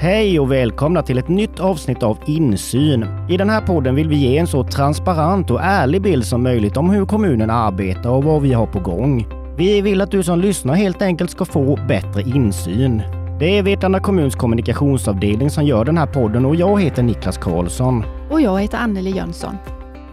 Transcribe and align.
Hej 0.00 0.40
och 0.40 0.52
välkomna 0.52 1.02
till 1.02 1.18
ett 1.18 1.28
nytt 1.28 1.60
avsnitt 1.60 2.02
av 2.02 2.18
Insyn. 2.26 3.06
I 3.28 3.36
den 3.36 3.50
här 3.50 3.60
podden 3.60 3.94
vill 3.94 4.08
vi 4.08 4.16
ge 4.16 4.38
en 4.38 4.46
så 4.46 4.64
transparent 4.64 5.50
och 5.50 5.60
ärlig 5.62 6.02
bild 6.02 6.24
som 6.24 6.42
möjligt 6.42 6.76
om 6.76 6.90
hur 6.90 7.06
kommunen 7.06 7.50
arbetar 7.50 8.10
och 8.10 8.24
vad 8.24 8.42
vi 8.42 8.52
har 8.52 8.66
på 8.66 8.80
gång. 8.80 9.26
Vi 9.56 9.80
vill 9.80 10.00
att 10.00 10.10
du 10.10 10.22
som 10.22 10.40
lyssnar 10.40 10.74
helt 10.74 11.02
enkelt 11.02 11.30
ska 11.30 11.44
få 11.44 11.78
bättre 11.88 12.22
insyn. 12.22 13.02
Det 13.40 13.58
är 13.58 13.62
Vetlanda 13.62 14.00
kommuns 14.00 14.34
kommunikationsavdelning 14.34 15.50
som 15.50 15.64
gör 15.64 15.84
den 15.84 15.98
här 15.98 16.06
podden 16.06 16.44
och 16.44 16.56
jag 16.56 16.82
heter 16.82 17.02
Niklas 17.02 17.38
Karlsson. 17.38 18.04
Och 18.30 18.40
jag 18.40 18.60
heter 18.60 18.78
Anneli 18.78 19.10
Jönsson. 19.10 19.54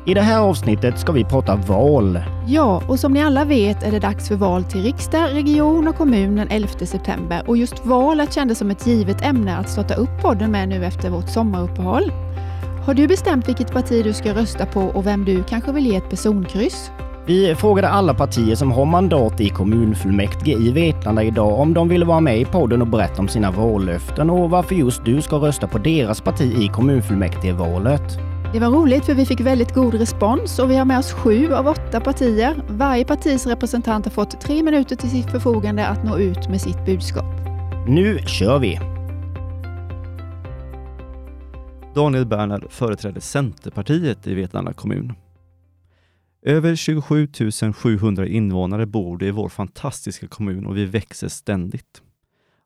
I 0.07 0.13
det 0.13 0.21
här 0.21 0.39
avsnittet 0.39 0.99
ska 0.99 1.11
vi 1.11 1.23
prata 1.23 1.55
val. 1.55 2.19
Ja, 2.47 2.81
och 2.87 2.99
som 2.99 3.13
ni 3.13 3.23
alla 3.23 3.45
vet 3.45 3.83
är 3.83 3.91
det 3.91 3.99
dags 3.99 4.27
för 4.27 4.35
val 4.35 4.63
till 4.63 4.83
riksdag, 4.83 5.33
region 5.33 5.87
och 5.87 5.95
kommun 5.95 6.35
den 6.35 6.47
11 6.51 6.67
september. 6.67 7.43
Och 7.47 7.57
just 7.57 7.85
valet 7.85 8.33
kändes 8.33 8.57
som 8.57 8.71
ett 8.71 8.87
givet 8.87 9.25
ämne 9.25 9.57
att 9.57 9.69
starta 9.69 9.95
upp 9.95 10.21
podden 10.21 10.51
med 10.51 10.69
nu 10.69 10.85
efter 10.85 11.09
vårt 11.09 11.29
sommaruppehåll. 11.29 12.11
Har 12.85 12.93
du 12.93 13.07
bestämt 13.07 13.47
vilket 13.47 13.71
parti 13.71 14.03
du 14.03 14.13
ska 14.13 14.33
rösta 14.33 14.65
på 14.65 14.81
och 14.81 15.05
vem 15.05 15.25
du 15.25 15.43
kanske 15.43 15.71
vill 15.71 15.85
ge 15.85 15.95
ett 15.95 16.09
personkryss? 16.09 16.91
Vi 17.25 17.55
frågade 17.55 17.89
alla 17.89 18.13
partier 18.13 18.55
som 18.55 18.71
har 18.71 18.85
mandat 18.85 19.41
i 19.41 19.49
kommunfullmäktige 19.49 20.57
i 20.57 20.71
Vetlanda 20.71 21.23
idag 21.23 21.59
om 21.59 21.73
de 21.73 21.89
ville 21.89 22.05
vara 22.05 22.19
med 22.19 22.39
i 22.39 22.45
podden 22.45 22.81
och 22.81 22.87
berätta 22.87 23.21
om 23.21 23.27
sina 23.27 23.51
vallöften 23.51 24.29
och 24.29 24.49
varför 24.49 24.75
just 24.75 25.05
du 25.05 25.21
ska 25.21 25.35
rösta 25.35 25.67
på 25.67 25.77
deras 25.77 26.21
parti 26.21 26.53
i 26.59 26.67
kommunfullmäktigevalet. 26.67 28.24
Det 28.55 28.59
var 28.59 28.69
roligt 28.69 29.05
för 29.05 29.13
vi 29.13 29.25
fick 29.25 29.41
väldigt 29.41 29.73
god 29.73 29.93
respons 29.93 30.59
och 30.59 30.71
vi 30.71 30.75
har 30.75 30.85
med 30.85 30.99
oss 30.99 31.11
sju 31.11 31.53
av 31.53 31.67
åtta 31.67 32.01
partier. 32.01 32.63
Varje 32.69 33.05
partis 33.05 33.47
representant 33.47 34.05
har 34.05 34.11
fått 34.11 34.41
tre 34.41 34.63
minuter 34.63 34.95
till 34.95 35.09
sitt 35.09 35.31
förfogande 35.31 35.87
att 35.87 36.03
nå 36.03 36.17
ut 36.17 36.49
med 36.49 36.61
sitt 36.61 36.85
budskap. 36.85 37.25
Nu 37.87 38.19
kör 38.19 38.59
vi! 38.59 38.79
Daniel 41.95 42.25
Bernhard 42.25 42.71
företräder 42.71 43.21
Centerpartiet 43.21 44.27
i 44.27 44.33
Vetlanda 44.33 44.73
kommun. 44.73 45.13
Över 46.45 46.75
27 46.75 47.27
700 47.75 48.27
invånare 48.27 48.85
bor 48.85 49.17
det 49.17 49.25
i 49.25 49.31
vår 49.31 49.49
fantastiska 49.49 50.27
kommun 50.27 50.65
och 50.65 50.77
vi 50.77 50.85
växer 50.85 51.27
ständigt. 51.27 52.01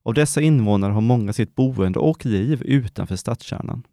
Av 0.05 0.13
dessa 0.13 0.41
invånare 0.41 0.91
har 0.91 1.01
många 1.01 1.33
sitt 1.33 1.55
boende 1.55 1.99
och 1.99 2.25
liv 2.25 2.61
utanför 2.65 3.15
stadskärnan 3.15 3.83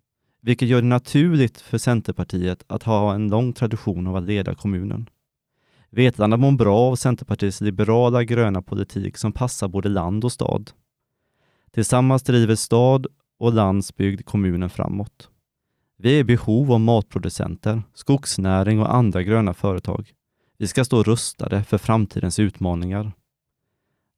vilket 0.40 0.68
gör 0.68 0.82
det 0.82 0.88
naturligt 0.88 1.60
för 1.60 1.78
Centerpartiet 1.78 2.64
att 2.66 2.82
ha 2.82 3.14
en 3.14 3.28
lång 3.28 3.52
tradition 3.52 4.06
av 4.06 4.16
att 4.16 4.26
leda 4.26 4.54
kommunen. 4.54 5.08
Vetlanda 5.90 6.36
mår 6.36 6.52
bra 6.52 6.78
av 6.78 6.96
Centerpartiets 6.96 7.60
liberala 7.60 8.24
gröna 8.24 8.62
politik 8.62 9.16
som 9.16 9.32
passar 9.32 9.68
både 9.68 9.88
land 9.88 10.24
och 10.24 10.32
stad. 10.32 10.70
Tillsammans 11.72 12.22
driver 12.22 12.54
stad 12.54 13.06
och 13.38 13.52
landsbygd 13.52 14.24
kommunen 14.24 14.70
framåt. 14.70 15.30
Vi 15.98 16.14
är 16.14 16.18
i 16.18 16.24
behov 16.24 16.72
av 16.72 16.80
matproducenter, 16.80 17.82
skogsnäring 17.94 18.80
och 18.80 18.94
andra 18.94 19.22
gröna 19.22 19.54
företag. 19.54 20.12
Vi 20.58 20.66
ska 20.66 20.84
stå 20.84 21.02
rustade 21.02 21.64
för 21.64 21.78
framtidens 21.78 22.38
utmaningar. 22.38 23.12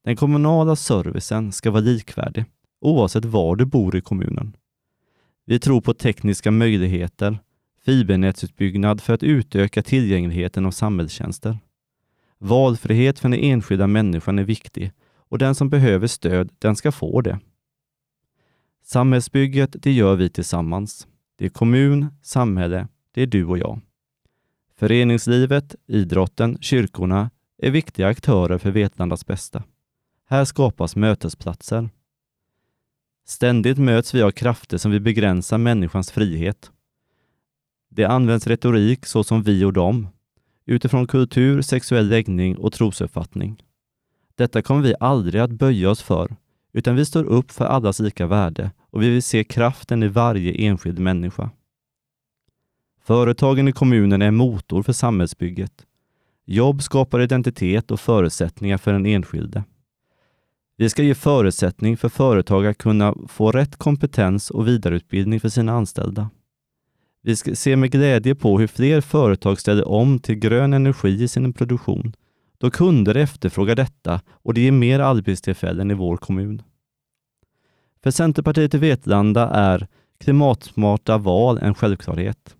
Den 0.04 0.16
kommunala 0.16 0.76
servicen 0.76 1.52
ska 1.52 1.70
vara 1.70 1.80
likvärdig 1.80 2.44
oavsett 2.80 3.24
var 3.24 3.56
du 3.56 3.64
bor 3.64 3.96
i 3.96 4.00
kommunen. 4.00 4.56
Vi 5.48 5.58
tror 5.58 5.80
på 5.80 5.94
tekniska 5.94 6.50
möjligheter, 6.50 7.38
fibernätsutbyggnad 7.84 9.00
för 9.00 9.14
att 9.14 9.22
utöka 9.22 9.82
tillgängligheten 9.82 10.66
av 10.66 10.70
samhällstjänster. 10.70 11.58
Valfrihet 12.38 13.18
för 13.18 13.28
den 13.28 13.38
enskilda 13.38 13.86
människan 13.86 14.38
är 14.38 14.44
viktig 14.44 14.92
och 15.28 15.38
den 15.38 15.54
som 15.54 15.70
behöver 15.70 16.06
stöd, 16.06 16.52
den 16.58 16.76
ska 16.76 16.92
få 16.92 17.20
det. 17.20 17.40
Samhällsbygget, 18.84 19.76
det 19.82 19.92
gör 19.92 20.16
vi 20.16 20.30
tillsammans. 20.30 21.06
Det 21.38 21.44
är 21.44 21.48
kommun, 21.48 22.06
samhälle, 22.22 22.88
det 23.14 23.22
är 23.22 23.26
du 23.26 23.44
och 23.44 23.58
jag. 23.58 23.80
Föreningslivet, 24.76 25.74
idrotten, 25.86 26.58
kyrkorna 26.60 27.30
är 27.58 27.70
viktiga 27.70 28.08
aktörer 28.08 28.58
för 28.58 28.70
Vetlandas 28.70 29.26
bästa. 29.26 29.62
Här 30.26 30.44
skapas 30.44 30.96
mötesplatser. 30.96 31.88
Ständigt 33.28 33.78
möts 33.78 34.14
vi 34.14 34.22
av 34.22 34.30
krafter 34.30 34.78
som 34.78 34.90
vill 34.90 35.00
begränsa 35.00 35.58
människans 35.58 36.10
frihet. 36.10 36.70
Det 37.88 38.04
används 38.04 38.46
retorik 38.46 39.06
såsom 39.06 39.42
vi 39.42 39.64
och 39.64 39.72
dem, 39.72 40.08
utifrån 40.66 41.06
kultur, 41.06 41.62
sexuell 41.62 42.08
läggning 42.08 42.58
och 42.58 42.72
trosuppfattning. 42.72 43.62
Detta 44.34 44.62
kommer 44.62 44.82
vi 44.82 44.94
aldrig 45.00 45.42
att 45.42 45.50
böja 45.50 45.90
oss 45.90 46.02
för, 46.02 46.36
utan 46.72 46.96
vi 46.96 47.04
står 47.04 47.24
upp 47.24 47.50
för 47.50 47.64
allas 47.64 48.00
lika 48.00 48.26
värde 48.26 48.70
och 48.90 49.02
vi 49.02 49.10
vill 49.10 49.22
se 49.22 49.44
kraften 49.44 50.02
i 50.02 50.08
varje 50.08 50.52
enskild 50.52 50.98
människa. 50.98 51.50
Företagen 53.04 53.68
i 53.68 53.72
kommunen 53.72 54.22
är 54.22 54.30
motor 54.30 54.82
för 54.82 54.92
samhällsbygget. 54.92 55.86
Jobb 56.44 56.82
skapar 56.82 57.20
identitet 57.20 57.90
och 57.90 58.00
förutsättningar 58.00 58.78
för 58.78 58.92
den 58.92 59.06
enskilde. 59.06 59.64
Vi 60.80 60.88
ska 60.88 61.02
ge 61.02 61.14
förutsättning 61.14 61.96
för 61.96 62.08
företag 62.08 62.66
att 62.66 62.78
kunna 62.78 63.14
få 63.28 63.52
rätt 63.52 63.76
kompetens 63.76 64.50
och 64.50 64.68
vidareutbildning 64.68 65.40
för 65.40 65.48
sina 65.48 65.72
anställda. 65.72 66.30
Vi 67.22 67.36
ska 67.36 67.54
se 67.54 67.76
med 67.76 67.90
glädje 67.90 68.34
på 68.34 68.58
hur 68.58 68.66
fler 68.66 69.00
företag 69.00 69.60
ställer 69.60 69.88
om 69.88 70.18
till 70.18 70.34
grön 70.34 70.72
energi 70.72 71.22
i 71.22 71.28
sin 71.28 71.52
produktion, 71.52 72.12
då 72.58 72.70
kunder 72.70 73.14
efterfrågar 73.14 73.74
detta 73.74 74.20
och 74.30 74.54
det 74.54 74.60
ger 74.60 74.72
mer 74.72 75.00
arbetstillfällen 75.00 75.90
i 75.90 75.94
vår 75.94 76.16
kommun. 76.16 76.62
För 78.02 78.10
Centerpartiet 78.10 78.74
i 78.74 78.78
Vetlanda 78.78 79.48
är 79.48 79.86
klimatsmarta 80.20 81.18
val 81.18 81.58
en 81.58 81.74
självklarhet. 81.74 82.56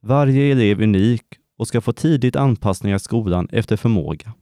Varje 0.00 0.52
elev 0.52 0.80
är 0.80 0.84
unik 0.84 1.24
och 1.58 1.68
ska 1.68 1.80
få 1.80 1.92
tidigt 1.92 2.36
anpassning 2.36 2.94
av 2.94 2.98
skolan 2.98 3.48
efter 3.52 3.76
förmåga. 3.76 4.32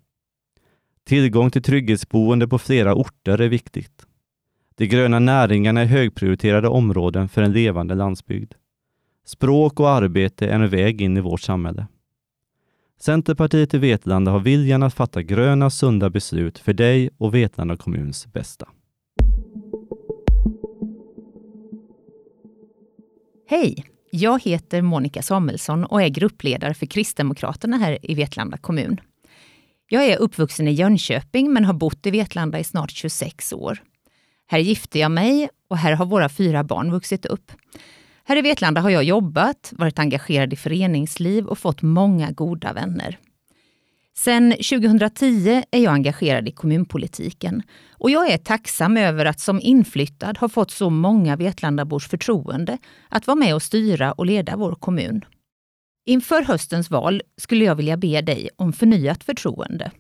Tillgång 1.05 1.51
till 1.51 1.63
trygghetsboende 1.63 2.49
på 2.49 2.59
flera 2.59 2.95
orter 2.95 3.41
är 3.41 3.49
viktigt. 3.49 4.07
De 4.77 4.87
gröna 4.87 5.19
näringarna 5.19 5.81
är 5.81 5.87
högprioriterade 5.87 6.69
områden 6.69 7.29
för 7.29 7.43
en 7.43 7.53
levande 7.53 7.95
landsbygd. 7.95 8.53
Språk 9.27 9.81
och 9.81 9.91
arbete 9.91 10.47
är 10.47 10.55
en 10.55 10.69
väg 10.69 11.03
in 11.03 11.17
i 11.17 11.21
vårt 11.21 11.41
samhälle. 11.41 11.87
Centerpartiet 13.01 13.75
i 13.75 13.79
Vetlanda 13.79 14.31
har 14.31 14.41
viljan 14.41 14.83
att 14.83 14.95
fatta 14.95 15.23
gröna, 15.23 15.71
sunda 15.71 16.11
beslut 16.11 16.59
för 16.59 16.73
dig 16.73 17.11
och 17.19 17.35
Vetlanda 17.35 17.77
kommuns 17.77 18.27
bästa. 18.33 18.69
Hej! 23.49 23.85
Jag 24.11 24.43
heter 24.43 24.83
Monica 24.83 25.23
Samuelsson 25.23 25.85
och 25.85 26.03
är 26.03 26.09
gruppledare 26.09 26.75
för 26.75 26.87
Kristdemokraterna 26.87 27.77
här 27.77 27.99
i 28.03 28.15
Vetlanda 28.15 28.57
kommun. 28.57 29.01
Jag 29.95 30.07
är 30.07 30.19
uppvuxen 30.19 30.69
i 30.69 30.73
Jönköping 30.73 31.53
men 31.53 31.65
har 31.65 31.75
bott 31.75 32.07
i 32.07 32.11
Vetlanda 32.11 32.59
i 32.59 32.65
snart 32.65 32.91
26 32.91 33.53
år. 33.53 33.83
Här 34.47 34.59
gifte 34.59 34.99
jag 34.99 35.11
mig 35.11 35.49
och 35.69 35.79
här 35.79 35.93
har 35.93 36.07
våra 36.07 36.29
fyra 36.29 36.65
barn 36.65 36.91
vuxit 36.91 37.27
upp. 37.27 37.53
Här 38.25 38.37
i 38.37 38.43
Vetlanda 38.43 38.81
har 38.81 38.91
jag 38.91 39.05
jobbat, 39.05 39.73
varit 39.77 39.99
engagerad 39.99 40.53
i 40.53 40.57
föreningsliv 40.57 41.47
och 41.47 41.59
fått 41.59 41.83
många 41.83 42.31
goda 42.31 42.73
vänner. 42.73 43.19
Sedan 44.17 44.51
2010 44.51 45.63
är 45.71 45.79
jag 45.79 45.95
engagerad 45.95 46.49
i 46.49 46.53
kommunpolitiken 46.53 47.63
och 47.93 48.11
jag 48.11 48.31
är 48.31 48.39
tacksam 48.39 48.97
över 48.97 49.25
att 49.25 49.41
som 49.41 49.61
inflyttad 49.61 50.39
ha 50.39 50.49
fått 50.49 50.71
så 50.71 50.91
många 50.91 51.37
Vetlandabors 51.37 52.09
förtroende 52.09 52.79
att 53.09 53.27
vara 53.27 53.37
med 53.37 53.55
och 53.55 53.63
styra 53.63 54.13
och 54.13 54.27
leda 54.27 54.57
vår 54.57 54.75
kommun. 54.75 55.25
Inför 56.07 56.43
höstens 56.43 56.91
val 56.91 57.23
skulle 57.37 57.65
jag 57.65 57.75
vilja 57.75 57.97
be 57.97 58.21
dig 58.21 58.51
om 58.57 58.73
förnyat 58.73 59.25
förtroende. 59.25 59.91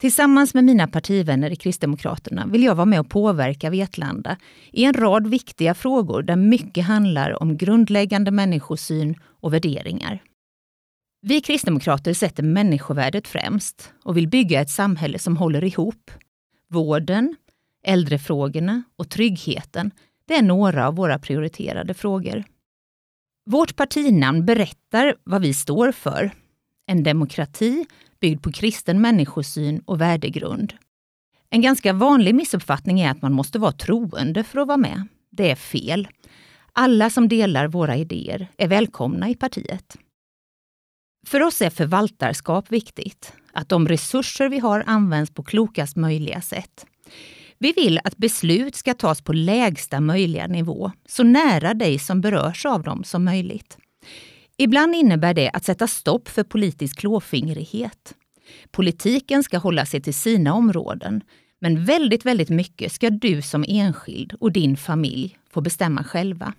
Tillsammans 0.00 0.54
med 0.54 0.64
mina 0.64 0.88
partivänner 0.88 1.50
i 1.50 1.56
Kristdemokraterna 1.56 2.46
vill 2.46 2.62
jag 2.62 2.74
vara 2.74 2.86
med 2.86 3.00
och 3.00 3.10
påverka 3.10 3.70
Vetlanda 3.70 4.36
i 4.72 4.84
en 4.84 4.94
rad 4.94 5.26
viktiga 5.26 5.74
frågor 5.74 6.22
där 6.22 6.36
mycket 6.36 6.84
handlar 6.84 7.42
om 7.42 7.56
grundläggande 7.56 8.30
människosyn 8.30 9.14
och 9.40 9.54
värderingar. 9.54 10.22
Vi 11.22 11.40
kristdemokrater 11.40 12.14
sätter 12.14 12.42
människovärdet 12.42 13.28
främst 13.28 13.92
och 14.04 14.16
vill 14.16 14.28
bygga 14.28 14.60
ett 14.60 14.70
samhälle 14.70 15.18
som 15.18 15.36
håller 15.36 15.64
ihop. 15.64 16.10
Vården, 16.68 17.36
äldrefrågorna 17.84 18.82
och 18.96 19.10
tryggheten, 19.10 19.90
det 20.26 20.34
är 20.34 20.42
några 20.42 20.88
av 20.88 20.94
våra 20.94 21.18
prioriterade 21.18 21.94
frågor. 21.94 22.44
Vårt 23.44 23.76
partinamn 23.76 24.44
berättar 24.44 25.14
vad 25.24 25.42
vi 25.42 25.54
står 25.54 25.92
för. 25.92 26.30
En 26.86 27.02
demokrati 27.02 27.86
byggd 28.20 28.42
på 28.42 28.52
kristen 28.52 29.00
människosyn 29.00 29.82
och 29.84 30.00
värdegrund. 30.00 30.74
En 31.50 31.60
ganska 31.60 31.92
vanlig 31.92 32.34
missuppfattning 32.34 33.00
är 33.00 33.10
att 33.10 33.22
man 33.22 33.32
måste 33.32 33.58
vara 33.58 33.72
troende 33.72 34.44
för 34.44 34.58
att 34.58 34.66
vara 34.66 34.76
med. 34.76 35.08
Det 35.30 35.50
är 35.50 35.56
fel. 35.56 36.08
Alla 36.72 37.10
som 37.10 37.28
delar 37.28 37.68
våra 37.68 37.96
idéer 37.96 38.48
är 38.56 38.68
välkomna 38.68 39.28
i 39.28 39.34
partiet. 39.34 39.96
För 41.26 41.42
oss 41.42 41.62
är 41.62 41.70
förvaltarskap 41.70 42.72
viktigt. 42.72 43.32
Att 43.52 43.68
de 43.68 43.88
resurser 43.88 44.48
vi 44.48 44.58
har 44.58 44.84
används 44.86 45.34
på 45.34 45.42
klokast 45.42 45.96
möjliga 45.96 46.40
sätt. 46.40 46.86
Vi 47.62 47.72
vill 47.72 48.00
att 48.04 48.16
beslut 48.16 48.74
ska 48.74 48.94
tas 48.94 49.22
på 49.22 49.32
lägsta 49.32 50.00
möjliga 50.00 50.46
nivå, 50.46 50.92
så 51.08 51.22
nära 51.22 51.74
dig 51.74 51.98
som 51.98 52.20
berörs 52.20 52.66
av 52.66 52.82
dem 52.82 53.04
som 53.04 53.24
möjligt. 53.24 53.78
Ibland 54.56 54.94
innebär 54.94 55.34
det 55.34 55.50
att 55.50 55.64
sätta 55.64 55.86
stopp 55.86 56.28
för 56.28 56.44
politisk 56.44 56.98
klåfingrighet. 56.98 58.14
Politiken 58.70 59.42
ska 59.42 59.58
hålla 59.58 59.86
sig 59.86 60.00
till 60.00 60.14
sina 60.14 60.54
områden, 60.54 61.20
men 61.60 61.84
väldigt, 61.84 62.26
väldigt 62.26 62.48
mycket 62.48 62.92
ska 62.92 63.10
du 63.10 63.42
som 63.42 63.64
enskild 63.68 64.32
och 64.40 64.52
din 64.52 64.76
familj 64.76 65.38
få 65.50 65.60
bestämma 65.60 66.04
själva. 66.04 66.54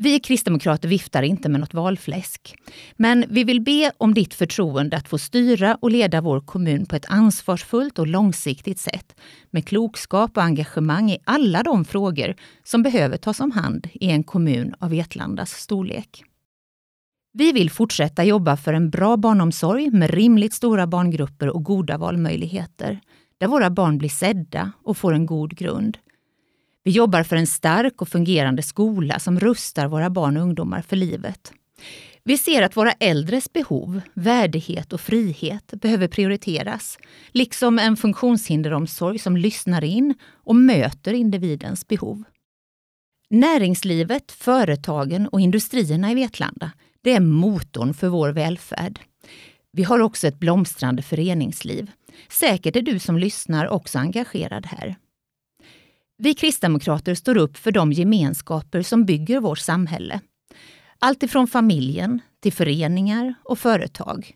Vi 0.00 0.20
kristdemokrater 0.20 0.88
viftar 0.88 1.22
inte 1.22 1.48
med 1.48 1.60
något 1.60 1.74
valfläsk. 1.74 2.54
Men 2.96 3.24
vi 3.28 3.44
vill 3.44 3.60
be 3.60 3.92
om 3.98 4.14
ditt 4.14 4.34
förtroende 4.34 4.96
att 4.96 5.08
få 5.08 5.18
styra 5.18 5.78
och 5.80 5.90
leda 5.90 6.20
vår 6.20 6.40
kommun 6.40 6.86
på 6.86 6.96
ett 6.96 7.06
ansvarsfullt 7.08 7.98
och 7.98 8.06
långsiktigt 8.06 8.78
sätt 8.78 9.20
med 9.50 9.66
klokskap 9.68 10.36
och 10.36 10.42
engagemang 10.42 11.10
i 11.10 11.18
alla 11.24 11.62
de 11.62 11.84
frågor 11.84 12.34
som 12.64 12.82
behöver 12.82 13.16
tas 13.16 13.40
om 13.40 13.50
hand 13.50 13.88
i 13.92 14.10
en 14.10 14.24
kommun 14.24 14.74
av 14.78 14.90
Vetlandas 14.90 15.50
storlek. 15.50 16.24
Vi 17.32 17.52
vill 17.52 17.70
fortsätta 17.70 18.24
jobba 18.24 18.56
för 18.56 18.72
en 18.72 18.90
bra 18.90 19.16
barnomsorg 19.16 19.90
med 19.90 20.10
rimligt 20.10 20.54
stora 20.54 20.86
barngrupper 20.86 21.48
och 21.48 21.64
goda 21.64 21.98
valmöjligheter, 21.98 23.00
där 23.38 23.46
våra 23.46 23.70
barn 23.70 23.98
blir 23.98 24.08
sedda 24.08 24.72
och 24.84 24.96
får 24.96 25.12
en 25.12 25.26
god 25.26 25.56
grund. 25.56 25.98
Vi 26.88 26.92
jobbar 26.92 27.22
för 27.22 27.36
en 27.36 27.46
stark 27.46 28.02
och 28.02 28.08
fungerande 28.08 28.62
skola 28.62 29.18
som 29.18 29.40
rustar 29.40 29.88
våra 29.88 30.10
barn 30.10 30.36
och 30.36 30.42
ungdomar 30.42 30.82
för 30.82 30.96
livet. 30.96 31.52
Vi 32.24 32.38
ser 32.38 32.62
att 32.62 32.76
våra 32.76 32.92
äldres 32.92 33.52
behov, 33.52 34.00
värdighet 34.14 34.92
och 34.92 35.00
frihet 35.00 35.66
behöver 35.66 36.08
prioriteras, 36.08 36.98
liksom 37.32 37.78
en 37.78 37.96
funktionshinderomsorg 37.96 39.18
som 39.18 39.36
lyssnar 39.36 39.84
in 39.84 40.14
och 40.44 40.56
möter 40.56 41.12
individens 41.12 41.88
behov. 41.88 42.22
Näringslivet, 43.30 44.32
företagen 44.32 45.28
och 45.28 45.40
industrierna 45.40 46.10
i 46.12 46.14
Vetlanda, 46.14 46.70
det 47.02 47.12
är 47.12 47.20
motorn 47.20 47.94
för 47.94 48.08
vår 48.08 48.28
välfärd. 48.28 49.00
Vi 49.72 49.82
har 49.82 50.00
också 50.00 50.26
ett 50.26 50.40
blomstrande 50.40 51.02
föreningsliv. 51.02 51.90
Säkert 52.28 52.76
är 52.76 52.82
du 52.82 52.98
som 52.98 53.18
lyssnar 53.18 53.68
också 53.68 53.98
engagerad 53.98 54.66
här. 54.66 54.96
Vi 56.20 56.34
kristdemokrater 56.34 57.14
står 57.14 57.36
upp 57.36 57.56
för 57.56 57.72
de 57.72 57.92
gemenskaper 57.92 58.82
som 58.82 59.04
bygger 59.04 59.40
vårt 59.40 59.58
samhälle. 59.58 60.20
Allt 60.98 61.22
ifrån 61.22 61.46
familjen 61.46 62.20
till 62.40 62.52
föreningar 62.52 63.34
och 63.44 63.58
företag. 63.58 64.34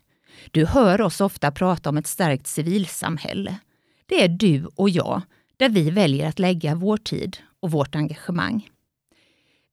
Du 0.51 0.65
hör 0.65 1.01
oss 1.01 1.21
ofta 1.21 1.51
prata 1.51 1.89
om 1.89 1.97
ett 1.97 2.07
starkt 2.07 2.47
civilsamhälle. 2.47 3.57
Det 4.05 4.23
är 4.23 4.27
du 4.27 4.65
och 4.75 4.89
jag, 4.89 5.21
där 5.57 5.69
vi 5.69 5.89
väljer 5.89 6.29
att 6.29 6.39
lägga 6.39 6.75
vår 6.75 6.97
tid 6.97 7.37
och 7.59 7.71
vårt 7.71 7.95
engagemang. 7.95 8.69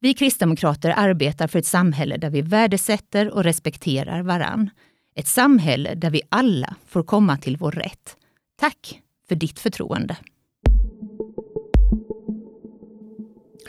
Vi 0.01 0.15
kristdemokrater 0.15 0.95
arbetar 0.97 1.49
för 1.49 1.59
ett 1.59 1.67
samhälle 1.67 2.17
där 2.17 2.31
vi 2.31 2.43
värdesätter 2.43 3.31
och 3.31 3.45
respekterar 3.45 4.23
varann. 4.23 4.71
Ett 5.15 5.29
samhälle 5.29 5.95
där 5.95 6.11
vi 6.11 6.23
alla 6.29 6.77
får 6.87 7.03
komma 7.03 7.37
till 7.37 7.57
vår 7.57 7.73
rätt. 7.73 8.17
Tack 8.57 9.01
för 9.29 9.35
ditt 9.35 9.59
förtroende. 9.59 10.17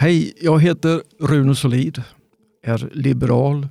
Hej, 0.01 0.33
jag 0.41 0.61
heter 0.61 1.01
Rune 1.19 1.55
Solid, 1.55 2.03
är 2.63 2.89
liberal, 2.93 3.67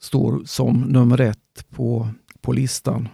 står 0.00 0.42
som 0.44 0.80
nummer 0.80 1.20
ett 1.20 1.66
på, 1.70 2.08
på 2.40 2.52
listan 2.52 3.08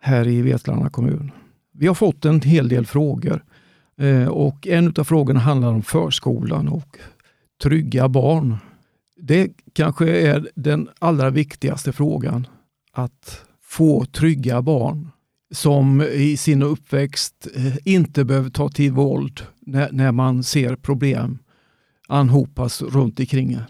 här 0.00 0.28
i 0.28 0.42
Vetlanda 0.42 0.90
kommun. 0.90 1.30
Vi 1.72 1.86
har 1.86 1.94
fått 1.94 2.24
en 2.24 2.40
hel 2.40 2.68
del 2.68 2.86
frågor 2.86 3.44
eh, 3.98 4.28
och 4.28 4.66
en 4.66 4.94
av 4.98 5.04
frågorna 5.04 5.40
handlar 5.40 5.68
om 5.68 5.82
förskolan 5.82 6.68
och 6.68 6.98
trygga 7.62 8.08
barn. 8.08 8.56
Det 9.16 9.50
kanske 9.72 10.16
är 10.16 10.48
den 10.54 10.88
allra 10.98 11.30
viktigaste 11.30 11.92
frågan, 11.92 12.46
att 12.92 13.44
få 13.62 14.04
trygga 14.04 14.62
barn 14.62 15.10
som 15.52 16.02
i 16.02 16.36
sin 16.36 16.62
uppväxt 16.62 17.48
eh, 17.54 17.76
inte 17.84 18.24
behöver 18.24 18.50
ta 18.50 18.68
till 18.68 18.92
våld 18.92 19.46
när, 19.60 19.92
när 19.92 20.12
man 20.12 20.42
ser 20.42 20.76
problem 20.76 21.38
anhopas 22.12 22.82
runt 22.82 23.20
omkring 23.20 23.52
en. 23.52 23.62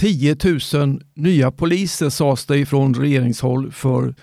10 0.00 0.36
000 0.74 1.02
nya 1.14 1.50
poliser 1.50 2.10
sades 2.10 2.46
det 2.46 2.58
ifrån 2.58 2.94
regeringshåll 2.94 3.72
för 3.72 4.14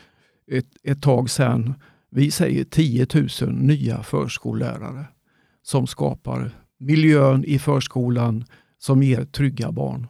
ett, 0.51 0.67
ett 0.83 1.01
tag 1.01 1.29
sedan. 1.29 1.73
Vi 2.11 2.31
säger 2.31 2.63
10 2.63 3.07
000 3.41 3.53
nya 3.53 4.03
förskollärare 4.03 5.05
som 5.63 5.87
skapar 5.87 6.51
miljön 6.79 7.43
i 7.45 7.59
förskolan 7.59 8.45
som 8.77 9.03
ger 9.03 9.25
trygga 9.25 9.71
barn. 9.71 10.07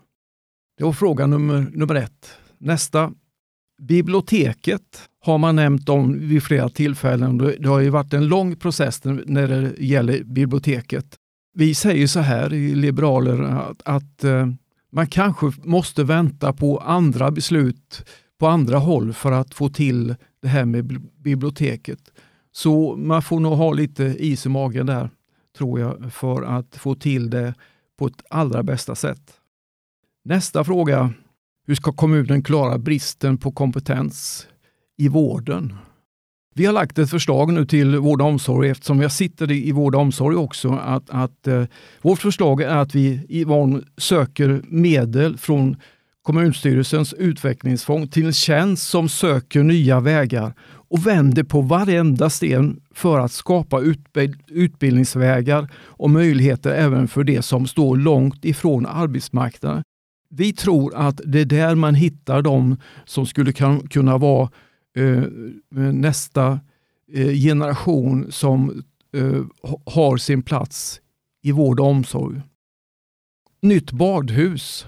Det 0.78 0.84
var 0.84 0.94
fråga 0.94 1.28
nummer, 1.28 1.68
nummer 1.74 1.96
ett. 1.96 2.32
Nästa. 2.58 3.12
Biblioteket 3.82 5.10
har 5.20 5.38
man 5.38 5.56
nämnt 5.56 5.90
om 5.90 6.20
vid 6.20 6.44
flera 6.44 6.70
tillfällen. 6.70 7.38
Det 7.38 7.68
har 7.68 7.80
ju 7.80 7.90
varit 7.90 8.14
en 8.14 8.28
lång 8.28 8.56
process 8.56 9.04
när 9.04 9.48
det 9.48 9.74
gäller 9.78 10.24
biblioteket. 10.24 11.18
Vi 11.54 11.76
säger 11.76 12.08
så 12.08 12.20
här 12.20 12.54
i 12.54 12.76
Liberaler 12.76 13.44
att, 13.44 13.82
att 13.86 14.24
eh, 14.24 14.48
man 14.92 15.08
kanske 15.08 15.52
måste 15.64 16.04
vänta 16.04 16.54
på 16.54 16.78
andra 16.78 17.32
beslut 17.32 18.06
på 18.40 18.48
andra 18.48 18.78
håll 18.78 19.14
för 19.14 19.32
att 19.32 19.54
få 19.54 19.70
till 19.70 20.16
det 20.42 20.48
här 20.48 20.66
med 20.66 21.02
biblioteket. 21.18 22.00
Så 22.52 22.96
man 22.96 23.22
får 23.22 23.40
nog 23.40 23.54
ha 23.54 23.74
lite 23.74 24.04
is 24.04 24.46
i 24.46 24.50
magen 24.50 24.86
där, 24.86 25.10
tror 25.58 25.80
jag, 25.80 26.14
för 26.14 26.44
att 26.44 26.76
få 26.76 26.96
till 26.96 27.30
det 27.30 27.54
på 27.98 28.08
ett 28.08 28.24
allra 28.30 28.64
bästa 28.64 28.96
sätt. 28.96 29.34
Nästa 30.26 30.64
fråga. 30.64 31.14
Hur 31.66 31.76
ska 31.76 31.92
kommunen 31.92 32.44
klara 32.44 32.78
bristen 32.78 33.38
på 33.38 33.52
kompetens 33.52 34.48
i 34.98 35.08
vården? 35.08 35.74
Vi 36.56 36.66
har 36.66 36.74
lagt 36.74 37.00
ett 37.00 37.10
förslag 37.10 37.54
nu 37.54 37.66
till 37.66 37.98
vård 37.98 38.22
och 38.22 38.28
omsorg 38.28 38.70
eftersom 38.70 39.02
jag 39.02 39.12
sitter 39.12 39.52
i 39.52 39.72
vård 39.72 39.96
och 39.96 40.02
omsorg 40.02 40.36
också. 40.36 40.70
Att, 40.70 41.10
att 41.10 41.48
eh, 41.48 41.64
vårt 42.02 42.20
förslag 42.20 42.62
är 42.62 42.76
att 42.76 42.96
vi 42.96 43.26
i 43.30 43.46
söker 43.98 44.62
medel 44.68 45.38
från 45.38 45.78
kommunstyrelsens 46.24 47.14
utvecklingsfond 47.14 48.12
till 48.12 48.26
en 48.26 48.34
tjänst 48.34 48.90
som 48.90 49.10
söker 49.10 49.64
nya 49.64 50.00
vägar 50.00 50.54
och 50.94 51.08
vänder 51.08 51.44
på 51.44 51.62
varenda 51.62 52.30
sten 52.30 52.80
för 52.94 53.20
att 53.20 53.32
skapa 53.32 53.82
utbildningsvägar 54.48 55.70
och 55.76 56.10
möjligheter 56.10 56.72
även 56.72 57.08
för 57.08 57.24
de 57.24 57.42
som 57.42 57.68
står 57.68 57.98
långt 57.98 58.46
ifrån 58.46 58.86
arbetsmarknaden. 58.86 59.84
Vi 60.30 60.54
tror 60.54 60.96
att 60.96 61.22
det 61.26 61.40
är 61.40 61.46
där 61.46 61.76
man 61.76 61.96
hittar 61.96 62.42
de 62.42 62.78
som 63.06 63.26
skulle 63.26 63.54
kunna 63.90 64.18
vara 64.18 64.50
Eh, 64.96 65.24
eh, 65.24 65.94
nästa 65.94 66.60
eh, 67.14 67.34
generation 67.34 68.32
som 68.32 68.84
eh, 69.14 69.42
har 69.86 70.18
sin 70.18 70.44
plats 70.44 71.02
i 71.42 71.52
vård 71.52 71.80
och 71.80 71.88
omsorg. 71.88 72.42
Nytt 73.62 73.92
badhus. 73.92 74.88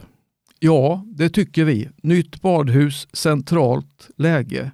Ja, 0.59 1.05
det 1.07 1.29
tycker 1.29 1.65
vi. 1.65 1.89
Nytt 2.03 2.41
badhus, 2.41 3.07
centralt 3.13 4.09
läge. 4.17 4.71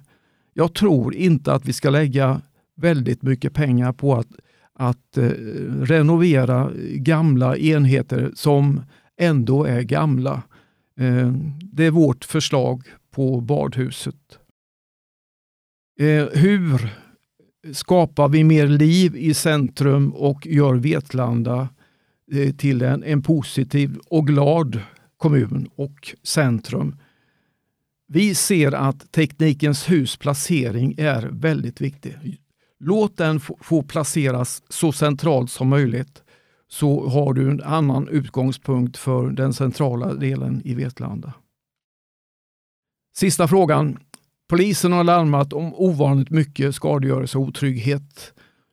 Jag 0.54 0.74
tror 0.74 1.14
inte 1.14 1.52
att 1.52 1.64
vi 1.64 1.72
ska 1.72 1.90
lägga 1.90 2.40
väldigt 2.76 3.22
mycket 3.22 3.54
pengar 3.54 3.92
på 3.92 4.14
att, 4.14 4.28
att 4.74 5.18
eh, 5.18 5.28
renovera 5.80 6.70
gamla 6.94 7.56
enheter 7.56 8.32
som 8.34 8.82
ändå 9.20 9.64
är 9.64 9.82
gamla. 9.82 10.42
Eh, 10.98 11.32
det 11.72 11.86
är 11.86 11.90
vårt 11.90 12.24
förslag 12.24 12.82
på 13.10 13.40
badhuset. 13.40 14.38
Eh, 16.02 16.28
hur 16.32 16.90
skapar 17.72 18.28
vi 18.28 18.44
mer 18.44 18.66
liv 18.66 19.16
i 19.16 19.34
centrum 19.34 20.12
och 20.12 20.46
gör 20.46 20.74
Vetlanda 20.74 21.68
eh, 22.32 22.54
till 22.54 22.82
en, 22.82 23.04
en 23.04 23.22
positiv 23.22 23.98
och 24.06 24.26
glad 24.26 24.80
kommun 25.16 25.68
och 25.74 26.14
centrum? 26.22 26.96
Vi 28.08 28.34
ser 28.34 28.72
att 28.72 29.12
Teknikens 29.12 29.90
hus 29.90 30.16
placering 30.16 30.94
är 30.98 31.28
väldigt 31.32 31.80
viktig. 31.80 32.40
Låt 32.80 33.16
den 33.16 33.40
få 33.40 33.82
placeras 33.82 34.62
så 34.68 34.92
centralt 34.92 35.50
som 35.50 35.68
möjligt 35.68 36.22
så 36.68 37.08
har 37.08 37.34
du 37.34 37.50
en 37.50 37.62
annan 37.62 38.08
utgångspunkt 38.08 38.96
för 38.96 39.30
den 39.30 39.52
centrala 39.52 40.14
delen 40.14 40.62
i 40.64 40.74
Vetlanda. 40.74 41.32
Sista 43.16 43.48
frågan. 43.48 43.98
Polisen 44.52 44.92
har 44.92 45.04
larmat 45.04 45.52
om 45.52 45.74
ovanligt 45.74 46.30
mycket 46.30 46.74
skadegörelse 46.74 47.38
och 47.38 47.44
otrygghet 47.44 48.32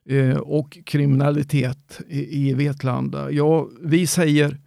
eh, 0.09 0.37
och 0.37 0.77
kriminalitet 0.85 2.01
i, 2.07 2.49
i 2.49 2.53
Vetlanda. 2.53 3.31
Ja, 3.31 3.69
vi 3.81 4.07
säger 4.07 4.57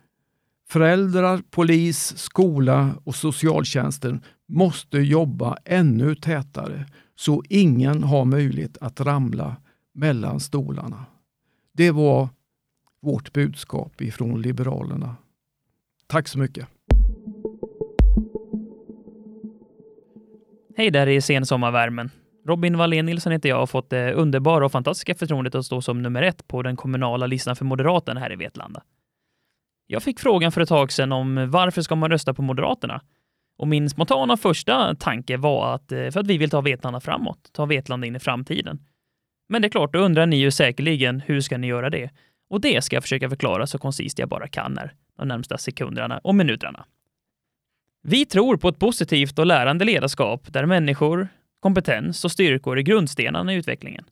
föräldrar, 0.69 1.42
polis, 1.50 2.19
skola 2.19 2.95
och 3.04 3.14
socialtjänsten 3.14 4.21
måste 4.49 4.99
jobba 4.99 5.57
ännu 5.64 6.14
tätare 6.14 6.87
så 7.14 7.42
ingen 7.49 8.02
har 8.02 8.25
möjlighet 8.25 8.78
att 8.81 9.00
ramla 9.00 9.57
mellan 9.95 10.40
stolarna. 10.40 11.04
Det 11.73 11.90
var 11.90 12.28
vårt 13.02 13.33
budskap 13.33 14.00
ifrån 14.00 14.42
Liberalerna. 14.42 15.16
Tack 16.07 16.28
så 16.28 16.38
mycket. 16.38 16.69
Hej 20.76 20.91
där 20.91 21.07
i 21.07 21.21
sensommarvärmen. 21.21 22.11
Robin 22.47 22.76
Wallén 22.76 23.07
Nilsson 23.07 23.33
heter 23.33 23.49
jag 23.49 23.62
och 23.62 23.71
fått 23.71 23.91
det 23.91 24.12
underbara 24.12 24.64
och 24.64 24.73
fantastiska 24.73 25.14
förtroendet 25.14 25.55
att 25.55 25.67
stå 25.67 25.83
som 25.83 26.02
nummer 26.02 26.23
ett 26.23 26.49
på 26.49 26.62
den 26.62 26.76
kommunala 26.76 27.26
listan 27.26 27.57
för 27.57 27.64
Moderaterna 27.64 28.21
här 28.21 28.33
i 28.33 28.37
Vetlanda. 28.37 28.83
Jag 29.87 30.02
fick 30.02 30.21
frågan 30.21 30.52
för 30.52 30.61
ett 30.61 30.69
tag 30.69 30.93
sedan 30.93 31.12
om 31.12 31.50
varför 31.50 31.83
ska 31.83 31.95
man 31.95 32.11
rösta 32.11 32.35
på 32.35 32.43
Moderaterna? 32.43 33.02
Och 33.59 33.69
min 33.69 33.91
spontana 33.91 34.37
första 34.37 34.95
tanke 34.95 35.37
var 35.37 35.75
att 35.75 35.93
eh, 35.93 36.11
för 36.11 36.21
att 36.21 36.26
vi 36.26 36.38
vill 36.38 36.50
ta 36.50 36.61
Vetlanda 36.61 37.00
framåt, 37.00 37.50
ta 37.52 37.67
Vetlanda 37.67 38.07
in 38.07 38.17
i 38.17 38.21
framtiden. 38.21 38.79
Men 39.49 39.62
det 39.62 39.69
är 39.69 39.71
klart, 39.71 39.93
då 39.93 39.99
undrar 39.99 40.26
ni 40.26 40.37
ju 40.37 40.50
säkerligen 40.50 41.21
hur 41.21 41.41
ska 41.41 41.59
ni 41.59 41.67
göra 41.67 41.91
det? 41.91 42.11
Och 42.50 42.61
det 42.61 42.85
ska 42.85 42.97
jag 42.97 43.02
försöka 43.02 43.29
förklara 43.29 43.67
så 43.67 43.79
koncist 43.79 44.19
jag 44.19 44.29
bara 44.29 44.49
kan 44.49 44.79
här 44.79 44.95
de 45.19 45.29
närmsta 45.29 45.59
sekunderna 45.59 46.19
och 46.19 46.35
minuterna. 46.35 46.85
Vi 48.04 48.26
tror 48.26 48.56
på 48.56 48.68
ett 48.68 48.78
positivt 48.78 49.38
och 49.38 49.47
lärande 49.47 49.85
ledarskap 49.85 50.52
där 50.52 50.66
människor, 50.66 51.28
kompetens 51.61 52.25
och 52.25 52.32
styrkor 52.32 52.78
är 52.78 52.82
grundstenarna 52.82 53.52
i 53.52 53.56
utvecklingen. 53.56 54.04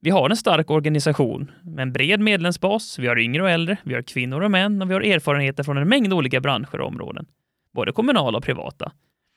Vi 0.00 0.10
har 0.10 0.30
en 0.30 0.36
stark 0.36 0.70
organisation 0.70 1.50
med 1.62 1.82
en 1.82 1.92
bred 1.92 2.20
medlemsbas, 2.20 2.98
vi 2.98 3.06
har 3.06 3.18
yngre 3.18 3.42
och 3.42 3.50
äldre, 3.50 3.76
vi 3.84 3.94
har 3.94 4.02
kvinnor 4.02 4.40
och 4.40 4.50
män 4.50 4.82
och 4.82 4.90
vi 4.90 4.94
har 4.94 5.00
erfarenheter 5.00 5.62
från 5.62 5.78
en 5.78 5.88
mängd 5.88 6.12
olika 6.12 6.40
branscher 6.40 6.80
och 6.80 6.86
områden, 6.86 7.26
både 7.72 7.92
kommunala 7.92 8.38
och 8.38 8.44
privata. 8.44 8.92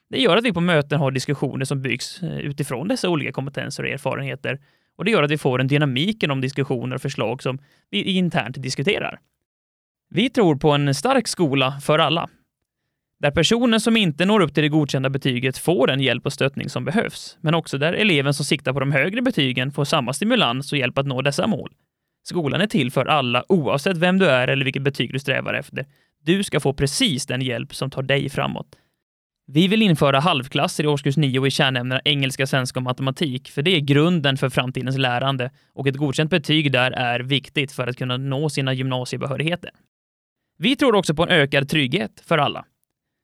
Det 0.10 0.20
gör 0.20 0.38
att 0.38 0.46
vi 0.46 0.54
på 0.54 0.62
möten 0.62 1.00
har 1.00 1.12
diskussioner 1.12 1.66
som 1.66 1.82
byggs 1.82 2.24
eh, 2.24 2.38
utifrån 2.38 2.88
dessa 2.88 3.10
olika 3.10 3.32
kompetenser 3.32 3.84
och 3.84 3.90
erfarenheter 3.90 4.60
och 4.98 5.06
det 5.06 5.12
gör 5.12 5.24
att 5.24 5.32
vi 5.32 5.38
får 5.38 5.62
en 5.62 5.68
dynamik 5.68 6.24
i 6.24 6.28
de 6.28 6.42
diskussioner 6.42 6.96
och 6.96 7.02
förslag 7.02 7.44
som 7.44 7.60
vi 7.90 8.04
internt 8.04 8.62
diskuterar. 8.62 9.20
Vi 10.10 10.30
tror 10.30 10.56
på 10.56 10.72
en 10.72 10.96
stark 10.96 11.28
skola 11.28 11.80
för 11.80 12.00
alla, 12.00 12.30
där 13.20 13.32
personen 13.32 13.80
som 13.80 13.98
inte 13.98 14.26
når 14.26 14.40
upp 14.40 14.54
till 14.54 14.64
det 14.64 14.70
godkända 14.70 15.10
betyget 15.10 15.58
får 15.58 15.88
den 15.88 16.02
hjälp 16.02 16.26
och 16.26 16.34
stöttning 16.34 16.70
som 16.70 16.86
behövs, 16.86 17.38
men 17.42 17.56
också 17.56 17.78
där 17.78 17.94
eleven 17.94 18.34
som 18.34 18.46
siktar 18.46 18.74
på 18.74 18.80
de 18.80 18.92
högre 18.92 19.22
betygen 19.22 19.72
får 19.72 19.86
samma 19.86 20.14
stimulans 20.14 20.72
och 20.72 20.78
hjälp 20.78 20.98
att 20.98 21.08
nå 21.08 21.22
dessa 21.22 21.48
mål. 21.48 21.72
Skolan 22.24 22.62
är 22.62 22.68
till 22.68 22.92
för 22.92 23.06
alla 23.06 23.44
oavsett 23.50 23.98
vem 23.98 24.20
du 24.20 24.26
är 24.26 24.48
eller 24.48 24.66
vilket 24.66 24.84
betyg 24.84 25.14
du 25.14 25.20
strävar 25.20 25.54
efter. 25.54 25.86
Du 26.24 26.44
ska 26.44 26.60
få 26.60 26.74
precis 26.74 27.26
den 27.26 27.42
hjälp 27.42 27.76
som 27.76 27.90
tar 27.90 28.04
dig 28.04 28.30
framåt. 28.30 28.76
Vi 29.52 29.68
vill 29.68 29.82
införa 29.82 30.20
halvklasser 30.20 30.84
i 30.84 30.88
årskurs 30.88 31.18
9 31.18 31.46
i 31.46 31.52
kärnämnena 31.52 32.02
engelska, 32.06 32.48
svenska 32.48 32.80
och 32.80 32.84
matematik, 32.84 33.50
för 33.50 33.62
det 33.62 33.72
är 33.76 33.80
grunden 33.80 34.38
för 34.38 34.50
framtidens 34.50 34.98
lärande 34.98 35.52
och 35.74 35.88
ett 35.88 35.96
godkänt 35.96 36.32
betyg 36.32 36.72
där 36.72 36.92
är 36.92 37.20
viktigt 37.20 37.72
för 37.72 37.88
att 37.88 37.98
kunna 37.98 38.18
nå 38.18 38.50
sina 38.50 38.74
gymnasiebehörigheter. 38.74 39.72
Vi 40.58 40.76
tror 40.76 40.96
också 40.96 41.16
på 41.16 41.24
en 41.24 41.30
ökad 41.30 41.70
trygghet 41.70 42.24
för 42.26 42.38
alla. 42.38 42.66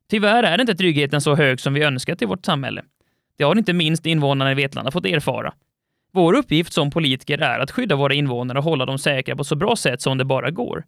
Tyvärr 0.09 0.43
är 0.43 0.61
inte 0.61 0.75
tryggheten 0.75 1.21
så 1.21 1.35
hög 1.35 1.59
som 1.59 1.73
vi 1.73 1.83
önskat 1.83 2.21
i 2.21 2.25
vårt 2.25 2.45
samhälle. 2.45 2.83
Det 3.37 3.43
har 3.43 3.57
inte 3.57 3.73
minst 3.73 4.05
invånarna 4.05 4.51
i 4.51 4.55
Vetlanda 4.55 4.91
fått 4.91 5.05
erfara. 5.05 5.53
Vår 6.13 6.33
uppgift 6.33 6.73
som 6.73 6.91
politiker 6.91 7.37
är 7.37 7.59
att 7.59 7.71
skydda 7.71 7.95
våra 7.95 8.13
invånare 8.13 8.57
och 8.57 8.63
hålla 8.63 8.85
dem 8.85 8.97
säkra 8.97 9.35
på 9.35 9.43
så 9.43 9.55
bra 9.55 9.75
sätt 9.75 10.01
som 10.01 10.17
det 10.17 10.25
bara 10.25 10.51
går. 10.51 10.83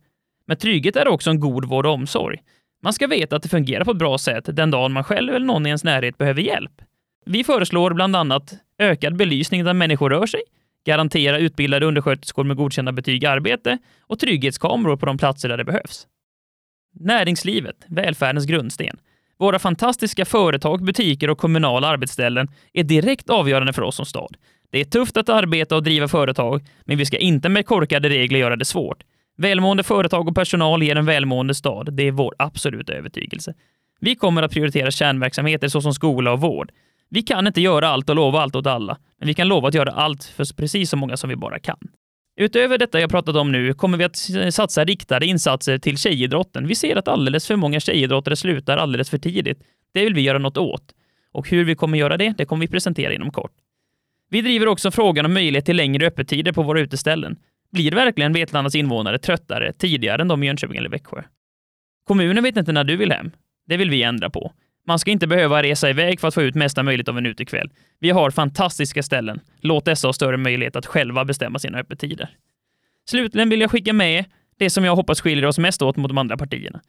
Men 0.48 0.58
trygghet 0.58 0.96
är 0.96 1.08
också 1.08 1.30
en 1.30 1.40
god 1.40 1.66
vård 1.66 1.86
och 1.86 1.94
omsorg. 1.94 2.40
Man 2.84 2.94
ska 2.94 3.08
veta 3.08 3.36
att 3.36 3.44
det 3.44 3.50
fungerar 3.50 3.84
på 3.84 3.92
ett 3.92 3.98
bra 3.98 4.18
sätt 4.18 4.44
den 4.48 4.72
dagen 4.72 4.94
man 4.94 5.04
själv 5.04 5.34
eller 5.34 5.46
någon 5.46 5.66
i 5.66 5.70
ens 5.70 5.84
närhet 5.84 6.18
behöver 6.18 6.42
hjälp. 6.42 6.82
Vi 7.26 7.44
föreslår 7.44 7.94
bland 7.94 8.16
annat 8.16 8.54
ökad 8.80 9.16
belysning 9.16 9.64
där 9.64 9.74
människor 9.74 10.10
rör 10.10 10.26
sig, 10.26 10.42
garantera 10.86 11.38
utbildade 11.38 11.86
undersköterskor 11.86 12.44
med 12.44 12.58
godkända 12.58 12.92
betyg 12.92 13.24
i 13.24 13.26
arbete 13.26 13.78
och 14.02 14.20
trygghetskameror 14.20 14.98
på 14.98 15.06
de 15.06 15.18
platser 15.18 15.50
där 15.50 15.58
det 15.58 15.64
behövs. 15.64 16.08
Näringslivet, 16.94 17.76
välfärdens 17.88 18.46
grundsten. 18.46 18.98
Våra 19.40 19.60
fantastiska 19.60 20.26
företag, 20.26 20.84
butiker 20.84 21.30
och 21.30 21.38
kommunala 21.38 21.88
arbetsställen 21.88 22.48
är 22.74 22.84
direkt 22.84 23.30
avgörande 23.30 23.74
för 23.74 23.82
oss 23.82 23.96
som 23.96 24.06
stad. 24.06 24.38
Det 24.72 24.80
är 24.80 24.86
tufft 24.86 25.18
att 25.18 25.30
arbeta 25.30 25.76
och 25.76 25.84
driva 25.84 26.08
företag, 26.08 26.66
men 26.86 26.98
vi 26.98 27.06
ska 27.06 27.18
inte 27.18 27.50
med 27.50 27.66
korkade 27.66 28.10
regler 28.10 28.40
göra 28.40 28.56
det 28.56 28.66
svårt. 28.66 29.04
Välmående 29.38 29.84
företag 29.84 30.28
och 30.28 30.36
personal 30.36 30.84
ger 30.84 30.96
en 30.96 31.06
välmående 31.06 31.56
stad. 31.56 31.94
Det 31.94 32.08
är 32.08 32.12
vår 32.12 32.36
absoluta 32.38 32.94
övertygelse. 32.94 33.54
Vi 34.00 34.16
kommer 34.16 34.44
att 34.44 34.52
prioritera 34.52 34.92
kärnverksamheter 34.92 35.68
såsom 35.68 35.94
skola 35.94 36.32
och 36.32 36.42
vård. 36.42 36.72
Vi 37.10 37.22
kan 37.22 37.48
inte 37.48 37.62
göra 37.62 37.88
allt 37.88 38.10
och 38.10 38.16
lova 38.16 38.42
allt 38.42 38.56
åt 38.56 38.68
alla, 38.68 38.98
men 39.20 39.28
vi 39.28 39.34
kan 39.34 39.48
lova 39.48 39.68
att 39.68 39.74
göra 39.74 39.92
allt 39.92 40.24
för 40.24 40.56
precis 40.56 40.90
så 40.90 40.98
många 40.98 41.18
som 41.18 41.30
vi 41.30 41.36
bara 41.36 41.60
kan. 41.60 41.78
Utöver 42.38 42.78
detta 42.78 43.00
jag 43.00 43.10
pratat 43.10 43.36
om 43.36 43.52
nu 43.52 43.74
kommer 43.74 43.98
vi 43.98 44.04
att 44.04 44.54
satsa 44.54 44.84
riktade 44.84 45.26
insatser 45.26 45.78
till 45.78 45.98
tjejidrotten. 45.98 46.68
Vi 46.68 46.76
ser 46.76 46.96
att 46.96 47.08
alldeles 47.08 47.48
för 47.48 47.56
många 47.56 47.80
tjejidrottare 47.80 48.36
slutar 48.36 48.78
alldeles 48.78 49.10
för 49.10 49.18
tidigt. 49.18 49.60
Det 49.94 50.04
vill 50.04 50.14
vi 50.14 50.22
göra 50.22 50.38
något 50.38 50.58
åt. 50.58 50.94
Och 51.32 51.50
hur 51.50 51.66
vi 51.66 51.76
kommer 51.76 51.98
göra 51.98 52.18
det, 52.18 52.34
det 52.38 52.46
kommer 52.46 52.66
vi 52.66 52.72
presentera 52.72 53.14
inom 53.14 53.32
kort. 53.32 53.52
Vi 54.30 54.42
driver 54.42 54.68
också 54.68 54.92
frågan 54.92 55.26
om 55.26 55.34
möjlighet 55.34 55.66
till 55.66 55.76
längre 55.78 56.08
öppettider 56.08 56.52
på 56.52 56.64
våra 56.64 56.80
uteställen. 56.80 57.36
Blir 57.72 57.92
verkligen 57.92 58.34
Vetlandas 58.34 58.76
invånare 58.76 59.20
tröttare 59.20 59.74
tidigare 59.74 60.22
än 60.22 60.28
de 60.28 60.44
i 60.44 60.48
Jönköping 60.48 60.78
eller 60.78 60.90
Växjö? 60.90 61.24
Kommunen 62.04 62.44
vet 62.44 62.58
inte 62.58 62.72
när 62.72 62.84
du 62.84 62.96
vill 62.96 63.12
hem. 63.12 63.32
Det 63.68 63.78
vill 63.78 63.90
vi 63.90 64.04
ändra 64.04 64.30
på. 64.30 64.52
Man 64.88 65.00
ska 65.00 65.12
inte 65.12 65.28
behöva 65.28 65.64
resa 65.64 65.90
iväg 65.90 66.20
för 66.20 66.28
att 66.28 66.34
få 66.34 66.42
ut 66.42 66.56
mesta 66.56 66.84
möjligt 66.84 67.08
av 67.10 67.18
en 67.18 67.26
utekväll. 67.26 67.70
Vi 68.00 68.10
har 68.10 68.32
fantastiska 68.32 69.04
ställen. 69.04 69.40
Låt 69.62 69.86
dessa 69.86 70.08
ha 70.08 70.14
större 70.14 70.38
möjlighet 70.38 70.76
att 70.76 70.86
själva 70.86 71.26
bestämma 71.26 71.60
sina 71.60 71.78
öppettider. 71.78 72.30
Slutligen 73.10 73.50
vill 73.50 73.62
jag 73.62 73.72
skicka 73.72 73.94
med 73.94 74.26
det 74.60 74.70
som 74.70 74.86
jag 74.86 74.96
hoppas 74.96 75.22
skiljer 75.22 75.46
oss 75.46 75.58
mest 75.58 75.82
åt 75.82 75.98
mot 75.98 76.10
de 76.10 76.18
andra 76.18 76.38
partierna. 76.38 76.82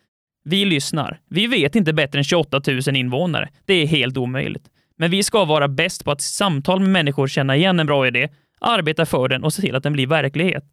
Vi 0.45 0.65
lyssnar. 0.65 1.21
Vi 1.29 1.47
vet 1.47 1.77
inte 1.77 1.93
bättre 1.93 2.19
än 2.19 2.25
28 2.25 2.61
000 2.87 2.97
invånare. 2.97 3.49
Det 3.65 3.75
är 3.75 3.87
helt 3.87 4.17
omöjligt. 4.17 4.65
Men 4.97 5.11
vi 5.11 5.23
ska 5.23 5.45
vara 5.45 5.69
bäst 5.69 6.05
på 6.05 6.11
att 6.11 6.21
i 6.21 6.25
samtal 6.25 6.81
med 6.81 6.89
människor 6.89 7.29
känna 7.29 7.57
igen 7.57 7.81
en 7.81 7.87
bra 7.87 8.07
idé, 8.07 8.29
arbeta 8.61 9.07
för 9.07 9.29
den 9.29 9.45
och 9.45 9.53
se 9.53 9.63
till 9.63 9.77
att 9.77 9.83
den 9.83 9.93
blir 9.93 10.07
verklighet. 10.07 10.65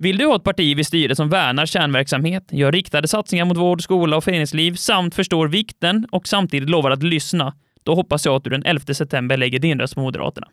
Vill 0.00 0.18
du 0.18 0.26
ha 0.26 0.36
ett 0.36 0.44
parti 0.44 0.76
vid 0.76 0.86
styret 0.86 1.16
som 1.16 1.28
värnar 1.28 1.66
kärnverksamhet, 1.66 2.44
gör 2.50 2.72
riktade 2.72 3.08
satsningar 3.08 3.44
mot 3.44 3.56
vård, 3.56 3.82
skola 3.82 4.16
och 4.16 4.24
föreningsliv 4.24 4.74
samt 4.74 5.14
förstår 5.14 5.48
vikten 5.48 6.06
och 6.12 6.28
samtidigt 6.28 6.70
lovar 6.70 6.90
att 6.90 7.02
lyssna, 7.02 7.54
då 7.82 7.94
hoppas 7.94 8.26
jag 8.26 8.34
att 8.34 8.44
du 8.44 8.50
den 8.50 8.64
11 8.64 8.94
september 8.94 9.36
lägger 9.36 9.58
din 9.58 9.80
röst 9.80 9.94
på 9.94 10.00
Moderaterna. 10.00 10.48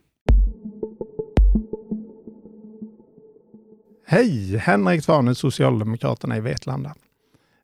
Hej! 4.07 4.57
Henrik 4.57 5.03
Tvarnes, 5.03 5.37
Socialdemokraterna 5.39 6.37
i 6.37 6.41
Vetlanda. 6.41 6.95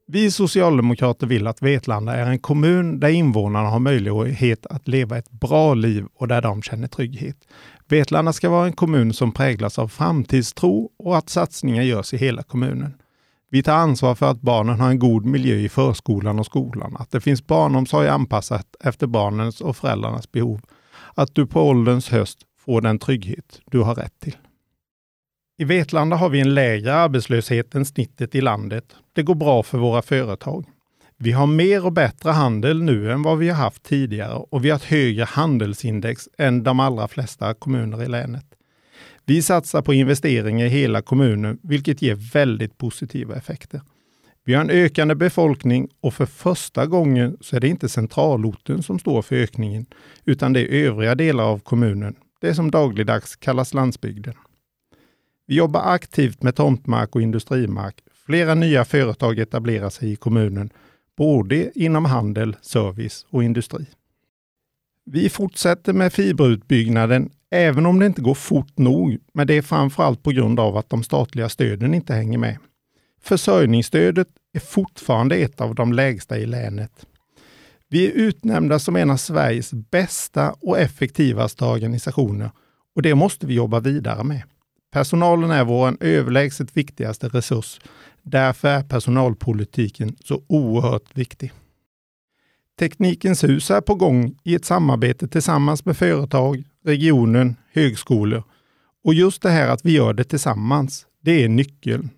Vi 0.07 0.31
socialdemokrater 0.31 1.27
vill 1.27 1.47
att 1.47 1.61
Vetlanda 1.61 2.15
är 2.15 2.25
en 2.25 2.39
kommun 2.39 2.99
där 2.99 3.09
invånarna 3.09 3.69
har 3.69 3.79
möjlighet 3.79 4.65
att 4.65 4.87
leva 4.87 5.17
ett 5.17 5.31
bra 5.31 5.73
liv 5.73 6.05
och 6.13 6.27
där 6.27 6.41
de 6.41 6.61
känner 6.61 6.87
trygghet. 6.87 7.37
Vetlanda 7.91 8.33
ska 8.33 8.49
vara 8.49 8.65
en 8.65 8.73
kommun 8.73 9.13
som 9.13 9.31
präglas 9.31 9.79
av 9.79 9.87
framtidstro 9.87 10.91
och 10.99 11.17
att 11.17 11.29
satsningar 11.29 11.83
görs 11.83 12.13
i 12.13 12.17
hela 12.17 12.43
kommunen. 12.43 12.93
Vi 13.49 13.63
tar 13.63 13.73
ansvar 13.73 14.15
för 14.15 14.31
att 14.31 14.41
barnen 14.41 14.79
har 14.79 14.89
en 14.89 14.99
god 14.99 15.25
miljö 15.25 15.55
i 15.55 15.69
förskolan 15.69 16.39
och 16.39 16.45
skolan, 16.45 16.95
att 16.99 17.11
det 17.11 17.21
finns 17.21 17.47
barnomsorg 17.47 18.07
anpassat 18.07 18.75
efter 18.79 19.07
barnens 19.07 19.61
och 19.61 19.77
föräldrarnas 19.77 20.31
behov, 20.31 20.61
att 21.13 21.35
du 21.35 21.47
på 21.47 21.61
ålderns 21.61 22.09
höst 22.09 22.39
får 22.59 22.81
den 22.81 22.99
trygghet 22.99 23.61
du 23.65 23.79
har 23.79 23.95
rätt 23.95 24.19
till. 24.19 24.37
I 25.57 25.63
Vetlanda 25.63 26.15
har 26.15 26.29
vi 26.29 26.39
en 26.39 26.53
lägre 26.53 26.95
arbetslöshet 26.95 27.75
än 27.75 27.85
snittet 27.85 28.35
i 28.35 28.41
landet. 28.41 28.95
Det 29.13 29.23
går 29.23 29.35
bra 29.35 29.63
för 29.63 29.77
våra 29.77 30.01
företag. 30.01 30.65
Vi 31.23 31.31
har 31.31 31.47
mer 31.47 31.85
och 31.85 31.93
bättre 31.93 32.29
handel 32.29 32.83
nu 32.83 33.11
än 33.11 33.21
vad 33.21 33.37
vi 33.37 33.49
har 33.49 33.55
haft 33.55 33.83
tidigare 33.83 34.33
och 34.33 34.65
vi 34.65 34.69
har 34.69 34.77
ett 34.77 34.83
högre 34.83 35.23
handelsindex 35.23 36.29
än 36.37 36.63
de 36.63 36.79
allra 36.79 37.07
flesta 37.07 37.53
kommuner 37.53 38.03
i 38.03 38.07
länet. 38.07 38.45
Vi 39.25 39.41
satsar 39.41 39.81
på 39.81 39.93
investeringar 39.93 40.65
i 40.65 40.69
hela 40.69 41.01
kommunen, 41.01 41.59
vilket 41.63 42.01
ger 42.01 42.15
väldigt 42.33 42.77
positiva 42.77 43.35
effekter. 43.35 43.81
Vi 44.45 44.53
har 44.53 44.61
en 44.61 44.69
ökande 44.69 45.15
befolkning 45.15 45.89
och 46.01 46.13
för 46.13 46.25
första 46.25 46.85
gången 46.85 47.37
så 47.41 47.55
är 47.55 47.59
det 47.59 47.67
inte 47.67 47.89
centralorten 47.89 48.83
som 48.83 48.99
står 48.99 49.21
för 49.21 49.35
ökningen, 49.35 49.85
utan 50.25 50.53
det 50.53 50.61
är 50.61 50.85
övriga 50.85 51.15
delar 51.15 51.43
av 51.43 51.59
kommunen, 51.59 52.15
det 52.41 52.55
som 52.55 52.71
dagligdags 52.71 53.35
kallas 53.35 53.73
landsbygden. 53.73 54.33
Vi 55.47 55.55
jobbar 55.55 55.81
aktivt 55.81 56.43
med 56.43 56.55
tomtmark 56.55 57.15
och 57.15 57.21
industrimark. 57.21 57.95
Flera 58.25 58.55
nya 58.55 58.85
företag 58.85 59.39
etablerar 59.39 59.89
sig 59.89 60.11
i 60.11 60.15
kommunen 60.15 60.69
både 61.17 61.79
inom 61.79 62.05
handel, 62.05 62.55
service 62.61 63.25
och 63.29 63.43
industri. 63.43 63.85
Vi 65.05 65.29
fortsätter 65.29 65.93
med 65.93 66.13
fiberutbyggnaden 66.13 67.29
även 67.51 67.85
om 67.85 67.99
det 67.99 68.05
inte 68.05 68.21
går 68.21 68.33
fort 68.33 68.77
nog, 68.77 69.17
men 69.33 69.47
det 69.47 69.53
är 69.53 69.61
framförallt 69.61 70.23
på 70.23 70.31
grund 70.31 70.59
av 70.59 70.77
att 70.77 70.89
de 70.89 71.03
statliga 71.03 71.49
stöden 71.49 71.93
inte 71.93 72.13
hänger 72.13 72.37
med. 72.37 72.57
Försörjningsstödet 73.21 74.27
är 74.53 74.59
fortfarande 74.59 75.35
ett 75.35 75.61
av 75.61 75.75
de 75.75 75.93
lägsta 75.93 76.37
i 76.37 76.45
länet. 76.45 77.05
Vi 77.89 78.07
är 78.07 78.11
utnämnda 78.11 78.79
som 78.79 78.95
en 78.95 79.09
av 79.09 79.17
Sveriges 79.17 79.73
bästa 79.73 80.55
och 80.61 80.79
effektivaste 80.79 81.65
organisationer 81.65 82.51
och 82.95 83.01
det 83.01 83.15
måste 83.15 83.47
vi 83.47 83.53
jobba 83.53 83.79
vidare 83.79 84.23
med. 84.23 84.41
Personalen 84.91 85.51
är 85.51 85.63
vår 85.63 85.97
överlägset 85.99 86.77
viktigaste 86.77 87.27
resurs. 87.27 87.79
Därför 88.23 88.67
är 88.67 88.83
personalpolitiken 88.83 90.15
så 90.23 90.41
oerhört 90.47 91.17
viktig. 91.17 91.51
Teknikens 92.79 93.43
hus 93.43 93.71
är 93.71 93.81
på 93.81 93.95
gång 93.95 94.35
i 94.43 94.55
ett 94.55 94.65
samarbete 94.65 95.27
tillsammans 95.27 95.85
med 95.85 95.97
företag, 95.97 96.63
regionen, 96.85 97.55
högskolor. 97.73 98.43
Och 99.03 99.13
just 99.13 99.41
det 99.41 99.49
här 99.49 99.67
att 99.67 99.85
vi 99.85 99.91
gör 99.91 100.13
det 100.13 100.23
tillsammans, 100.23 101.05
det 101.21 101.43
är 101.43 101.49
nyckeln. 101.49 102.09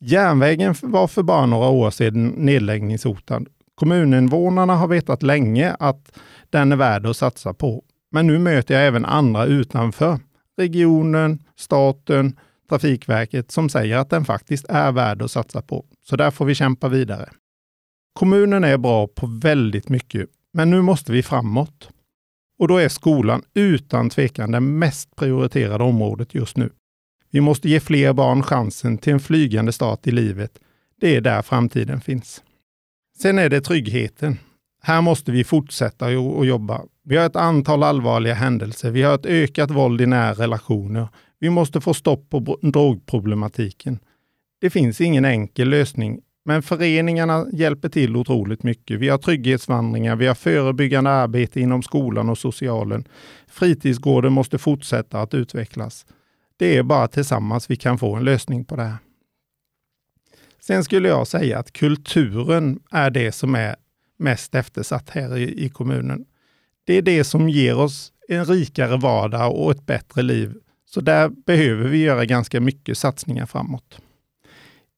Järnvägen 0.00 0.74
var 0.82 1.06
för 1.06 1.22
bara 1.22 1.46
några 1.46 1.68
år 1.68 1.90
sedan 1.90 2.26
nedläggningshotad. 2.28 3.46
Kommuninvånarna 3.74 4.76
har 4.76 4.88
vetat 4.88 5.22
länge 5.22 5.76
att 5.78 6.18
den 6.50 6.72
är 6.72 6.76
värd 6.76 7.06
att 7.06 7.16
satsa 7.16 7.54
på. 7.54 7.84
Men 8.10 8.26
nu 8.26 8.38
möter 8.38 8.74
jag 8.74 8.86
även 8.86 9.04
andra 9.04 9.46
utanför 9.46 10.18
regionen, 10.56 11.42
staten, 11.56 12.38
Trafikverket 12.68 13.50
som 13.50 13.68
säger 13.68 13.96
att 13.96 14.10
den 14.10 14.24
faktiskt 14.24 14.66
är 14.68 14.92
värd 14.92 15.22
att 15.22 15.30
satsa 15.30 15.62
på. 15.62 15.84
Så 16.02 16.16
där 16.16 16.30
får 16.30 16.44
vi 16.44 16.54
kämpa 16.54 16.88
vidare. 16.88 17.30
Kommunen 18.12 18.64
är 18.64 18.78
bra 18.78 19.06
på 19.06 19.26
väldigt 19.26 19.88
mycket, 19.88 20.28
men 20.52 20.70
nu 20.70 20.82
måste 20.82 21.12
vi 21.12 21.22
framåt. 21.22 21.88
Och 22.58 22.68
då 22.68 22.76
är 22.76 22.88
skolan 22.88 23.42
utan 23.54 24.10
tvekan 24.10 24.50
det 24.50 24.60
mest 24.60 25.16
prioriterade 25.16 25.84
området 25.84 26.34
just 26.34 26.56
nu. 26.56 26.70
Vi 27.30 27.40
måste 27.40 27.68
ge 27.68 27.80
fler 27.80 28.12
barn 28.12 28.42
chansen 28.42 28.98
till 28.98 29.12
en 29.12 29.20
flygande 29.20 29.72
start 29.72 30.06
i 30.06 30.10
livet. 30.10 30.58
Det 31.00 31.16
är 31.16 31.20
där 31.20 31.42
framtiden 31.42 32.00
finns. 32.00 32.42
Sen 33.18 33.38
är 33.38 33.48
det 33.48 33.60
tryggheten. 33.60 34.38
Här 34.82 35.00
måste 35.00 35.32
vi 35.32 35.44
fortsätta 35.44 36.06
att 36.06 36.46
jobba. 36.46 36.82
Vi 37.04 37.16
har 37.16 37.26
ett 37.26 37.36
antal 37.36 37.82
allvarliga 37.82 38.34
händelser. 38.34 38.90
Vi 38.90 39.02
har 39.02 39.14
ett 39.14 39.26
ökat 39.26 39.70
våld 39.70 40.00
i 40.00 40.06
nära 40.06 40.34
relationer. 40.34 41.08
Vi 41.44 41.50
måste 41.50 41.80
få 41.80 41.94
stopp 41.94 42.30
på 42.30 42.58
drogproblematiken. 42.62 43.98
Det 44.60 44.70
finns 44.70 45.00
ingen 45.00 45.24
enkel 45.24 45.68
lösning, 45.68 46.20
men 46.44 46.62
föreningarna 46.62 47.46
hjälper 47.52 47.88
till 47.88 48.16
otroligt 48.16 48.62
mycket. 48.62 49.00
Vi 49.00 49.08
har 49.08 49.18
trygghetsvandringar, 49.18 50.16
vi 50.16 50.26
har 50.26 50.34
förebyggande 50.34 51.10
arbete 51.10 51.60
inom 51.60 51.82
skolan 51.82 52.28
och 52.28 52.38
socialen. 52.38 53.08
Fritidsgården 53.48 54.32
måste 54.32 54.58
fortsätta 54.58 55.20
att 55.20 55.34
utvecklas. 55.34 56.06
Det 56.56 56.76
är 56.76 56.82
bara 56.82 57.08
tillsammans 57.08 57.70
vi 57.70 57.76
kan 57.76 57.98
få 57.98 58.14
en 58.14 58.24
lösning 58.24 58.64
på 58.64 58.76
det 58.76 58.82
här. 58.82 58.96
Sen 60.60 60.84
skulle 60.84 61.08
jag 61.08 61.26
säga 61.26 61.58
att 61.58 61.72
kulturen 61.72 62.80
är 62.90 63.10
det 63.10 63.32
som 63.32 63.54
är 63.54 63.76
mest 64.18 64.54
eftersatt 64.54 65.10
här 65.10 65.36
i, 65.36 65.64
i 65.64 65.68
kommunen. 65.68 66.24
Det 66.84 66.94
är 66.94 67.02
det 67.02 67.24
som 67.24 67.48
ger 67.48 67.78
oss 67.78 68.12
en 68.28 68.44
rikare 68.44 68.96
vardag 68.96 69.54
och 69.54 69.70
ett 69.70 69.86
bättre 69.86 70.22
liv. 70.22 70.54
Så 70.94 71.00
där 71.00 71.28
behöver 71.28 71.88
vi 71.88 71.98
göra 71.98 72.24
ganska 72.24 72.60
mycket 72.60 72.98
satsningar 72.98 73.46
framåt. 73.46 74.00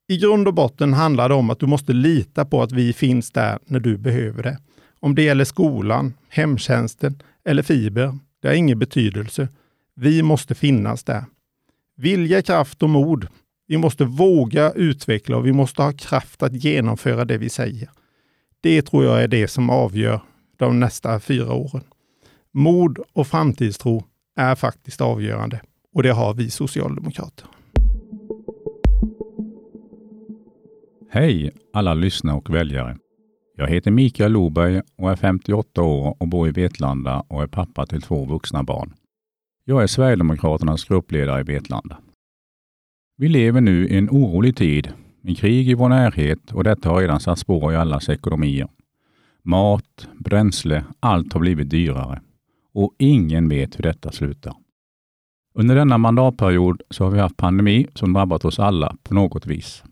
I 0.09 0.19
grund 0.19 0.49
och 0.49 0.55
botten 0.55 0.93
handlar 0.93 1.29
det 1.29 1.35
om 1.35 1.51
att 1.51 1.61
du 1.61 1.67
måste 1.67 1.93
lita 1.93 2.45
på 2.45 2.63
att 2.63 2.73
vi 2.73 2.93
finns 2.93 3.31
där 3.31 3.59
när 3.67 3.81
du 3.81 3.99
behöver 3.99 4.43
det. 4.43 4.59
Om 5.01 5.15
det 5.15 5.23
gäller 5.23 5.45
skolan, 5.45 6.15
hemtjänsten 6.29 7.23
eller 7.45 7.63
fiber, 7.63 8.19
det 8.43 8.49
har 8.49 8.55
ingen 8.55 8.79
betydelse. 8.79 9.49
Vi 9.95 10.23
måste 10.23 10.55
finnas 10.55 11.05
där. 11.05 11.25
Vilja, 11.97 12.43
kraft 12.43 12.83
och 12.83 12.91
mod. 12.91 13.27
Vi 13.67 13.77
måste 13.77 14.05
våga 14.05 14.73
utveckla 14.73 15.37
och 15.37 15.47
vi 15.47 15.53
måste 15.53 15.83
ha 15.83 15.93
kraft 15.93 16.43
att 16.43 16.65
genomföra 16.65 17.25
det 17.25 17.39
vi 17.39 17.49
säger. 17.49 17.91
Det 18.61 18.83
tror 18.83 19.05
jag 19.05 19.23
är 19.23 19.29
det 19.29 19.49
som 19.49 19.71
avgör 19.71 20.21
de 20.57 20.81
nästa 20.81 21.21
fyra 21.21 21.53
åren. 21.53 21.85
Mod 22.53 22.99
och 23.13 23.27
framtidstro 23.27 24.05
är 24.37 24.55
faktiskt 24.55 25.01
avgörande 25.01 25.61
och 25.97 26.03
det 26.03 26.13
har 26.13 26.35
vi 26.35 26.51
socialdemokrater. 26.51 27.47
Hej 31.11 31.51
alla 31.73 31.95
lyssnare 31.95 32.37
och 32.37 32.55
väljare. 32.55 32.97
Jag 33.57 33.69
heter 33.69 33.91
Mikael 33.91 34.33
Loberg 34.33 34.83
och 34.99 35.11
är 35.11 35.17
58 35.17 35.83
år 35.83 36.17
och 36.21 36.29
bor 36.29 36.49
i 36.49 36.51
Vetlanda 36.51 37.25
och 37.29 37.43
är 37.43 37.47
pappa 37.47 37.87
till 37.87 38.03
två 38.03 38.25
vuxna 38.25 38.63
barn. 38.63 38.95
Jag 39.65 39.83
är 39.83 39.87
Sverigedemokraternas 39.87 40.85
gruppledare 40.85 41.41
i 41.41 41.45
Vetlanda. 41.45 41.99
Vi 43.17 43.29
lever 43.29 43.61
nu 43.61 43.89
i 43.89 43.99
en 43.99 44.11
orolig 44.11 44.57
tid 44.57 44.93
med 45.21 45.39
krig 45.39 45.69
i 45.69 45.75
vår 45.75 45.89
närhet 45.89 46.53
och 46.53 46.65
detta 46.65 46.89
har 46.89 47.01
redan 47.01 47.21
satt 47.21 47.39
spår 47.39 47.73
i 47.73 47.77
allas 47.77 48.09
ekonomier. 48.09 48.69
Mat, 49.43 50.09
bränsle, 50.19 50.85
allt 51.01 51.33
har 51.33 51.41
blivit 51.41 51.71
dyrare 51.71 52.21
och 52.75 52.95
ingen 52.99 53.49
vet 53.49 53.79
hur 53.79 53.83
detta 53.83 54.13
slutar. 54.13 54.55
Under 55.59 55.75
denna 55.75 55.99
mandatperiod 55.99 56.83
så 56.91 57.05
har 57.05 57.11
vi 57.11 57.19
haft 57.19 57.37
pandemi 57.37 57.87
som 57.95 58.13
drabbat 58.13 58.45
oss 58.45 58.59
alla 58.59 58.97
på 59.03 59.15
något 59.15 59.47
vis. 59.47 59.85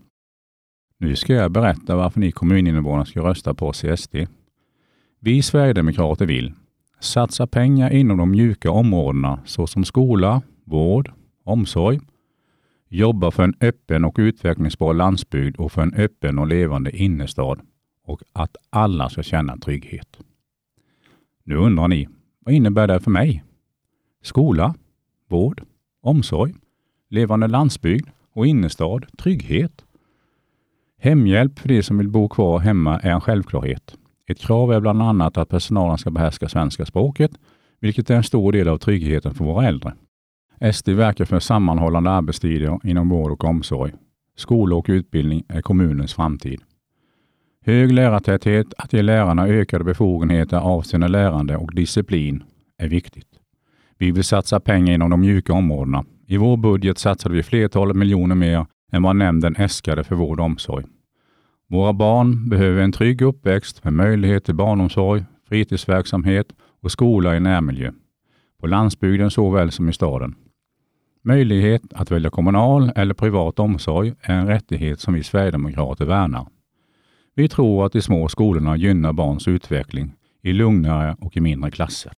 Nu 0.97 1.15
ska 1.15 1.33
jag 1.33 1.51
berätta 1.51 1.95
varför 1.95 2.19
ni 2.19 2.31
kommuninvånare 2.31 3.05
ska 3.05 3.19
rösta 3.19 3.53
på 3.53 3.71
CSD. 3.71 4.15
Vi 5.19 5.41
Sverigedemokrater 5.41 6.25
vill 6.25 6.53
satsa 6.99 7.47
pengar 7.47 7.93
inom 7.93 8.17
de 8.17 8.31
mjuka 8.31 8.71
områdena 8.71 9.39
såsom 9.45 9.85
skola, 9.85 10.41
vård, 10.63 11.11
omsorg, 11.43 11.99
jobba 12.89 13.31
för 13.31 13.43
en 13.43 13.55
öppen 13.61 14.05
och 14.05 14.15
utvecklingsbar 14.17 14.93
landsbygd 14.93 15.57
och 15.57 15.71
för 15.71 15.81
en 15.81 15.93
öppen 15.93 16.39
och 16.39 16.47
levande 16.47 16.97
innerstad 16.97 17.59
och 18.03 18.21
att 18.33 18.55
alla 18.69 19.09
ska 19.09 19.23
känna 19.23 19.57
trygghet. 19.57 20.17
Nu 21.43 21.55
undrar 21.55 21.87
ni, 21.87 22.07
vad 22.39 22.53
innebär 22.53 22.87
det 22.87 22.99
för 22.99 23.11
mig? 23.11 23.43
Skola, 24.21 24.75
vård, 25.29 25.63
omsorg, 26.01 26.53
levande 27.09 27.47
landsbygd 27.47 28.09
och 28.33 28.47
innerstad, 28.47 29.05
trygghet. 29.17 29.85
Hemhjälp 30.97 31.59
för 31.59 31.69
de 31.69 31.83
som 31.83 31.97
vill 31.97 32.09
bo 32.09 32.29
kvar 32.29 32.59
hemma 32.59 32.99
är 32.99 33.11
en 33.11 33.21
självklarhet. 33.21 33.95
Ett 34.27 34.39
krav 34.39 34.73
är 34.73 34.79
bland 34.79 35.01
annat 35.01 35.37
att 35.37 35.49
personalen 35.49 35.97
ska 35.97 36.11
behärska 36.11 36.49
svenska 36.49 36.85
språket, 36.85 37.31
vilket 37.79 38.09
är 38.09 38.15
en 38.15 38.23
stor 38.23 38.51
del 38.51 38.67
av 38.67 38.77
tryggheten 38.77 39.33
för 39.33 39.45
våra 39.45 39.67
äldre. 39.67 39.93
SD 40.73 40.89
verkar 40.89 41.25
för 41.25 41.39
sammanhållande 41.39 42.09
arbetstider 42.09 42.79
inom 42.83 43.09
vård 43.09 43.31
och 43.31 43.43
omsorg. 43.43 43.93
Skola 44.35 44.75
och 44.75 44.85
utbildning 44.89 45.43
är 45.47 45.61
kommunens 45.61 46.13
framtid. 46.13 46.61
Hög 47.65 47.91
lärartäthet, 47.91 48.73
att 48.77 48.93
ge 48.93 49.01
lärarna 49.01 49.47
ökade 49.47 49.83
befogenheter 49.83 50.57
avseende 50.57 51.07
lärande 51.07 51.57
och 51.57 51.75
disciplin 51.75 52.43
är 52.77 52.87
viktigt. 52.87 53.34
Vi 53.97 54.11
vill 54.11 54.23
satsa 54.23 54.59
pengar 54.59 54.93
inom 54.93 55.09
de 55.09 55.21
mjuka 55.21 55.53
områdena. 55.53 56.05
I 56.27 56.37
vår 56.37 56.57
budget 56.57 56.97
satsade 56.97 57.35
vi 57.35 57.43
flertalet 57.43 57.95
miljoner 57.95 58.35
mer 58.35 58.65
än 58.91 59.03
vad 59.03 59.15
nämnden 59.15 59.55
äskade 59.55 60.03
för 60.03 60.15
vård 60.15 60.39
och 60.39 60.45
omsorg. 60.45 60.85
Våra 61.69 61.93
barn 61.93 62.49
behöver 62.49 62.81
en 62.81 62.91
trygg 62.91 63.21
uppväxt 63.21 63.83
med 63.83 63.93
möjlighet 63.93 64.45
till 64.45 64.55
barnomsorg, 64.55 65.23
fritidsverksamhet 65.49 66.47
och 66.81 66.91
skola 66.91 67.37
i 67.37 67.39
närmiljö. 67.39 67.91
På 68.59 68.67
landsbygden 68.67 69.31
såväl 69.31 69.71
som 69.71 69.89
i 69.89 69.93
staden. 69.93 70.35
Möjlighet 71.23 71.81
att 71.93 72.11
välja 72.11 72.29
kommunal 72.29 72.91
eller 72.95 73.13
privat 73.13 73.59
omsorg 73.59 74.13
är 74.21 74.35
en 74.35 74.47
rättighet 74.47 74.99
som 74.99 75.13
vi 75.13 75.23
sverigedemokrater 75.23 76.05
värnar. 76.05 76.47
Vi 77.35 77.49
tror 77.49 77.85
att 77.85 77.91
de 77.91 78.01
små 78.01 78.27
skolorna 78.27 78.77
gynnar 78.77 79.13
barns 79.13 79.47
utveckling 79.47 80.13
i 80.43 80.53
lugnare 80.53 81.15
och 81.19 81.37
i 81.37 81.41
mindre 81.41 81.71
klasser. 81.71 82.11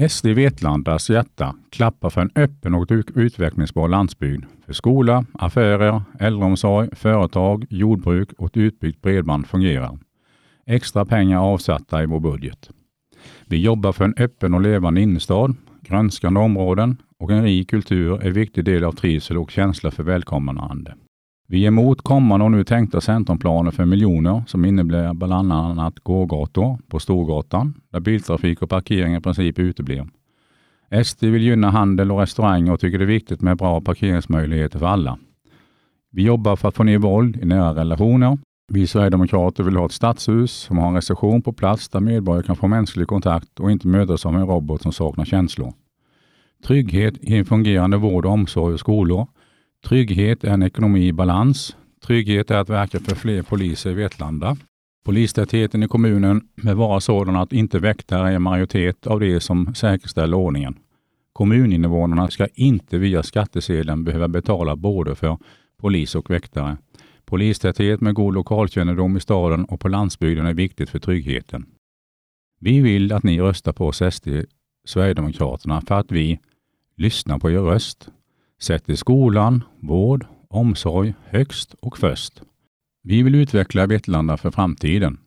SD 0.00 0.26
Vetlandas 0.26 1.10
hjärta 1.10 1.54
klappar 1.70 2.10
för 2.10 2.20
en 2.20 2.30
öppen 2.34 2.74
och 2.74 2.86
utvecklingsbar 3.14 3.88
landsbygd 3.88 4.44
för 4.66 4.72
skola, 4.72 5.24
affärer, 5.32 6.02
äldreomsorg, 6.20 6.88
företag, 6.92 7.66
jordbruk 7.70 8.32
och 8.32 8.46
ett 8.46 8.56
utbyggt 8.56 9.02
bredband 9.02 9.46
fungerar. 9.46 9.98
Extra 10.66 11.04
pengar 11.04 11.38
avsatta 11.38 12.02
i 12.02 12.06
vår 12.06 12.20
budget. 12.20 12.70
Vi 13.46 13.62
jobbar 13.62 13.92
för 13.92 14.04
en 14.04 14.14
öppen 14.18 14.54
och 14.54 14.60
levande 14.60 15.00
innerstad, 15.00 15.56
grönskande 15.80 16.40
områden 16.40 16.96
och 17.18 17.30
en 17.30 17.42
rik 17.42 17.70
kultur 17.70 18.22
är 18.22 18.26
en 18.26 18.32
viktig 18.32 18.64
del 18.64 18.84
av 18.84 18.92
trivsel 18.92 19.36
och 19.36 19.50
känsla 19.50 19.90
för 19.90 20.02
välkomnande. 20.02 20.94
Vi 21.52 21.64
är 21.64 21.68
emot 21.68 22.02
kommande 22.02 22.44
och 22.44 22.50
nu 22.50 22.64
tänkta 22.64 23.00
centrumplaner 23.00 23.70
för 23.70 23.84
miljoner 23.84 24.42
som 24.46 24.64
innebär 24.64 25.14
bland 25.14 25.52
annat 25.52 25.98
gågator 26.00 26.78
på 26.88 26.98
Storgatan 26.98 27.74
där 27.90 28.00
biltrafik 28.00 28.62
och 28.62 28.70
parkering 28.70 29.14
i 29.14 29.20
princip 29.20 29.58
uteblir. 29.58 30.08
SD 31.04 31.24
vill 31.24 31.42
gynna 31.42 31.70
handel 31.70 32.12
och 32.12 32.20
restauranger 32.20 32.72
och 32.72 32.80
tycker 32.80 32.98
det 32.98 33.04
är 33.04 33.06
viktigt 33.06 33.40
med 33.40 33.56
bra 33.56 33.80
parkeringsmöjligheter 33.80 34.78
för 34.78 34.86
alla. 34.86 35.18
Vi 36.10 36.22
jobbar 36.22 36.56
för 36.56 36.68
att 36.68 36.76
få 36.76 36.84
ner 36.84 36.98
våld 36.98 37.36
i 37.36 37.44
nära 37.44 37.74
relationer. 37.74 38.38
Vi 38.72 38.86
Sverigedemokrater 38.86 39.62
vill 39.62 39.76
ha 39.76 39.86
ett 39.86 39.92
stadshus 39.92 40.52
som 40.52 40.78
har 40.78 40.88
en 40.88 40.94
reception 40.94 41.42
på 41.42 41.52
plats 41.52 41.88
där 41.88 42.00
medborgare 42.00 42.46
kan 42.46 42.56
få 42.56 42.68
mänsklig 42.68 43.08
kontakt 43.08 43.60
och 43.60 43.70
inte 43.70 43.88
mötas 43.88 44.26
av 44.26 44.34
en 44.34 44.46
robot 44.46 44.82
som 44.82 44.92
saknar 44.92 45.24
känslor. 45.24 45.72
Trygghet 46.66 47.14
i 47.20 47.36
en 47.36 47.44
fungerande 47.44 47.96
vård, 47.96 48.26
omsorg 48.26 48.74
och 48.74 48.80
skolor 48.80 49.26
Trygghet 49.84 50.44
är 50.44 50.50
en 50.50 50.62
ekonomi 50.62 51.06
i 51.06 51.12
balans. 51.12 51.76
Trygghet 52.06 52.50
är 52.50 52.58
att 52.58 52.70
verka 52.70 53.00
för 53.00 53.14
fler 53.14 53.42
poliser 53.42 53.90
i 53.90 53.94
Vetlanda. 53.94 54.56
Polistätheten 55.04 55.82
i 55.82 55.88
kommunen 55.88 56.40
bör 56.62 56.74
vara 56.74 57.00
sådan 57.00 57.36
att 57.36 57.52
inte 57.52 57.78
väktare 57.78 58.32
är 58.32 58.38
majoritet 58.38 59.06
av 59.06 59.20
det 59.20 59.40
som 59.40 59.74
säkerställer 59.74 60.36
ordningen. 60.36 60.78
Kommuninvånarna 61.32 62.30
ska 62.30 62.46
inte 62.54 62.98
via 62.98 63.22
skattesedeln 63.22 64.04
behöva 64.04 64.28
betala 64.28 64.76
både 64.76 65.14
för 65.14 65.38
polis 65.80 66.14
och 66.14 66.30
väktare. 66.30 66.76
Polistäthet 67.24 68.00
med 68.00 68.14
god 68.14 68.34
lokalkännedom 68.34 69.16
i 69.16 69.20
staden 69.20 69.64
och 69.64 69.80
på 69.80 69.88
landsbygden 69.88 70.46
är 70.46 70.54
viktigt 70.54 70.90
för 70.90 70.98
tryggheten. 70.98 71.66
Vi 72.60 72.80
vill 72.80 73.12
att 73.12 73.22
ni 73.22 73.40
röstar 73.40 73.72
på 73.72 73.86
oss 73.86 74.02
SD, 74.10 74.28
Sverigedemokraterna, 74.84 75.80
för 75.80 75.94
att 75.94 76.12
vi 76.12 76.38
lyssnar 76.96 77.38
på 77.38 77.50
er 77.50 77.58
röst, 77.58 78.08
sätter 78.62 78.94
skolan, 78.94 79.64
vård, 79.80 80.26
omsorg 80.48 81.14
högst 81.28 81.74
och 81.80 81.98
först. 81.98 82.42
Vi 83.02 83.22
vill 83.22 83.34
utveckla 83.34 83.86
Vetlanda 83.86 84.36
för 84.36 84.50
framtiden. 84.50 85.18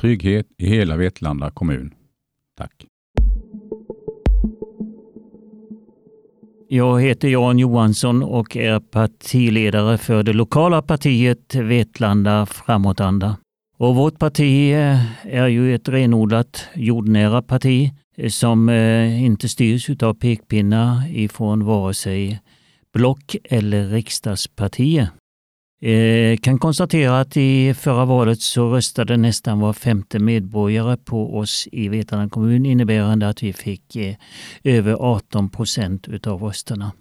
Trygghet 0.00 0.46
i 0.58 0.66
hela 0.68 0.96
Vetlanda 0.96 1.50
kommun. 1.50 1.94
Tack! 2.58 2.86
Jag 6.68 7.00
heter 7.02 7.28
Jan 7.28 7.58
Johansson 7.58 8.22
och 8.22 8.56
är 8.56 8.80
partiledare 8.80 9.98
för 9.98 10.22
det 10.22 10.32
lokala 10.32 10.82
partiet 10.82 11.54
Vetlanda 11.54 12.46
Framåtanda. 12.46 13.36
Och 13.78 13.94
vårt 13.94 14.18
parti 14.18 14.72
är 15.22 15.46
ju 15.46 15.74
ett 15.74 15.88
renodlat 15.88 16.68
jordnära 16.74 17.42
parti 17.42 17.92
som 18.28 18.68
eh, 18.68 19.24
inte 19.24 19.48
styrs 19.48 19.90
av 20.02 20.14
pekpinnar 20.14 21.16
ifrån 21.16 21.64
vare 21.64 21.94
sig 21.94 22.40
block 22.96 23.36
eller 23.44 23.88
riksdagspartier. 23.88 25.08
Jag 25.80 26.42
kan 26.42 26.58
konstatera 26.58 27.20
att 27.20 27.36
i 27.36 27.74
förra 27.74 28.04
valet 28.04 28.40
så 28.40 28.74
röstade 28.74 29.16
nästan 29.16 29.60
var 29.60 29.72
femte 29.72 30.18
medborgare 30.18 30.96
på 30.96 31.38
oss 31.38 31.68
i 31.72 31.88
Vetlanda 31.88 32.28
kommun 32.28 32.66
innebärande 32.66 33.28
att 33.28 33.42
vi 33.42 33.52
fick 33.52 33.96
eh, 33.96 34.16
över 34.64 34.94
18 34.94 35.48
procent 35.48 36.08
utav 36.08 36.42
rösterna. 36.42 36.92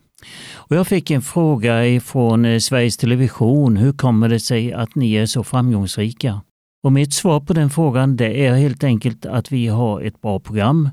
Och 0.54 0.76
jag 0.76 0.88
fick 0.88 1.12
en 1.12 1.22
fråga 1.22 2.02
från 2.02 2.46
eh, 2.46 2.60
Sveriges 2.60 2.98
Television. 2.98 3.78
Hur 3.78 3.94
kommer 3.94 4.30
det 4.30 4.40
sig 4.40 4.74
att 4.74 4.96
ni 4.96 5.14
är 5.14 5.26
så 5.26 5.44
framgångsrika? 5.44 6.42
Och 6.86 6.94
mitt 6.94 7.14
svar 7.14 7.40
på 7.40 7.54
den 7.54 7.70
frågan 7.70 8.16
det 8.16 8.46
är 8.46 8.54
helt 8.54 8.84
enkelt 8.84 9.26
att 9.26 9.52
vi 9.52 9.68
har 9.68 10.02
ett 10.02 10.22
bra 10.22 10.40
program. 10.40 10.90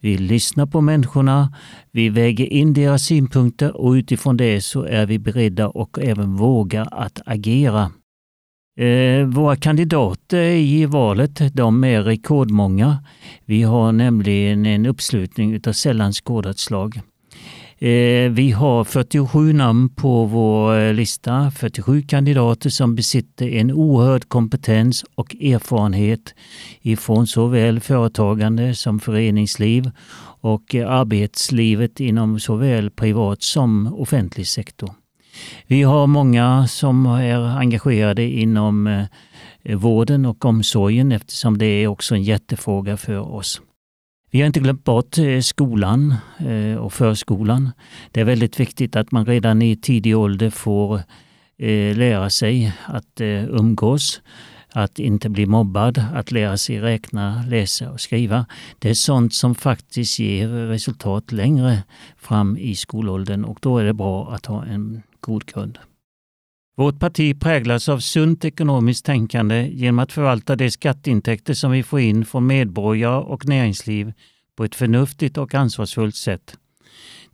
Vi 0.00 0.18
lyssnar 0.18 0.66
på 0.66 0.80
människorna, 0.80 1.54
vi 1.90 2.08
väger 2.08 2.52
in 2.52 2.72
deras 2.74 3.02
synpunkter 3.02 3.76
och 3.76 3.90
utifrån 3.92 4.36
det 4.36 4.60
så 4.60 4.82
är 4.82 5.06
vi 5.06 5.18
beredda 5.18 5.68
och 5.68 5.98
även 5.98 6.36
vågar 6.36 6.88
att 6.90 7.20
agera. 7.26 7.90
Eh, 8.80 9.26
våra 9.26 9.56
kandidater 9.56 10.42
i 10.42 10.86
valet 10.86 11.54
de 11.54 11.84
är 11.84 12.02
rekordmånga. 12.02 13.04
Vi 13.44 13.62
har 13.62 13.92
nämligen 13.92 14.66
en 14.66 14.86
uppslutning 14.86 15.60
av 15.66 15.72
sällan 15.72 16.12
skådat 16.12 16.58
slag. 16.58 17.00
Eh, 17.78 18.30
vi 18.30 18.50
har 18.50 18.84
47 18.84 19.52
namn 19.52 19.88
på 19.88 20.24
vår 20.24 20.78
eh, 20.78 20.94
lista, 20.94 21.50
47 21.50 22.02
kandidater 22.02 22.70
som 22.70 22.94
besitter 22.94 23.48
en 23.48 23.72
oerhörd 23.72 24.28
kompetens 24.28 25.04
och 25.14 25.34
erfarenhet 25.34 26.34
ifrån 26.82 27.26
såväl 27.26 27.80
företagande 27.80 28.74
som 28.74 29.00
föreningsliv 29.00 29.90
och 30.40 30.74
eh, 30.74 30.90
arbetslivet 30.90 32.00
inom 32.00 32.40
såväl 32.40 32.90
privat 32.90 33.42
som 33.42 33.94
offentlig 33.94 34.46
sektor. 34.46 34.90
Vi 35.66 35.82
har 35.82 36.06
många 36.06 36.66
som 36.66 37.06
är 37.06 37.58
engagerade 37.58 38.22
inom 38.22 39.06
vården 39.74 40.26
och 40.26 40.44
omsorgen 40.44 41.12
eftersom 41.12 41.58
det 41.58 41.66
är 41.66 41.86
också 41.86 42.14
en 42.14 42.22
jättefråga 42.22 42.96
för 42.96 43.18
oss. 43.18 43.60
Vi 44.30 44.40
har 44.40 44.46
inte 44.46 44.60
glömt 44.60 44.84
bort 44.84 45.18
eh, 45.18 45.40
skolan 45.40 46.14
eh, 46.38 46.76
och 46.76 46.92
förskolan. 46.92 47.70
Det 48.10 48.20
är 48.20 48.24
väldigt 48.24 48.60
viktigt 48.60 48.96
att 48.96 49.12
man 49.12 49.26
redan 49.26 49.62
i 49.62 49.76
tidig 49.76 50.16
ålder 50.16 50.50
får 50.50 51.00
eh, 51.58 51.96
lära 51.96 52.30
sig 52.30 52.72
att 52.86 53.20
umgås, 53.20 54.22
att 54.72 54.98
inte 54.98 55.28
bli 55.28 55.46
mobbad, 55.46 56.04
att 56.14 56.32
lära 56.32 56.56
sig 56.56 56.80
räkna, 56.80 57.44
läsa 57.48 57.90
och 57.90 58.00
skriva. 58.00 58.46
Det 58.78 58.90
är 58.90 58.94
sånt 58.94 59.34
som 59.34 59.54
faktiskt 59.54 60.18
ger 60.18 60.48
resultat 60.48 61.32
längre 61.32 61.82
fram 62.16 62.56
i 62.56 62.74
skolåldern 62.74 63.44
och 63.44 63.58
då 63.62 63.78
är 63.78 63.84
det 63.84 63.94
bra 63.94 64.32
att 64.34 64.46
ha 64.46 64.64
en 64.64 65.02
god 65.20 65.46
grund. 65.46 65.78
Vårt 66.78 66.98
parti 66.98 67.40
präglas 67.40 67.88
av 67.88 67.98
sunt 67.98 68.44
ekonomiskt 68.44 69.04
tänkande 69.04 69.68
genom 69.72 69.98
att 69.98 70.12
förvalta 70.12 70.56
de 70.56 70.70
skatteintäkter 70.70 71.54
som 71.54 71.70
vi 71.70 71.82
får 71.82 72.00
in 72.00 72.24
från 72.24 72.46
medborgare 72.46 73.16
och 73.16 73.46
näringsliv 73.46 74.12
på 74.56 74.64
ett 74.64 74.74
förnuftigt 74.74 75.38
och 75.38 75.54
ansvarsfullt 75.54 76.14
sätt. 76.14 76.56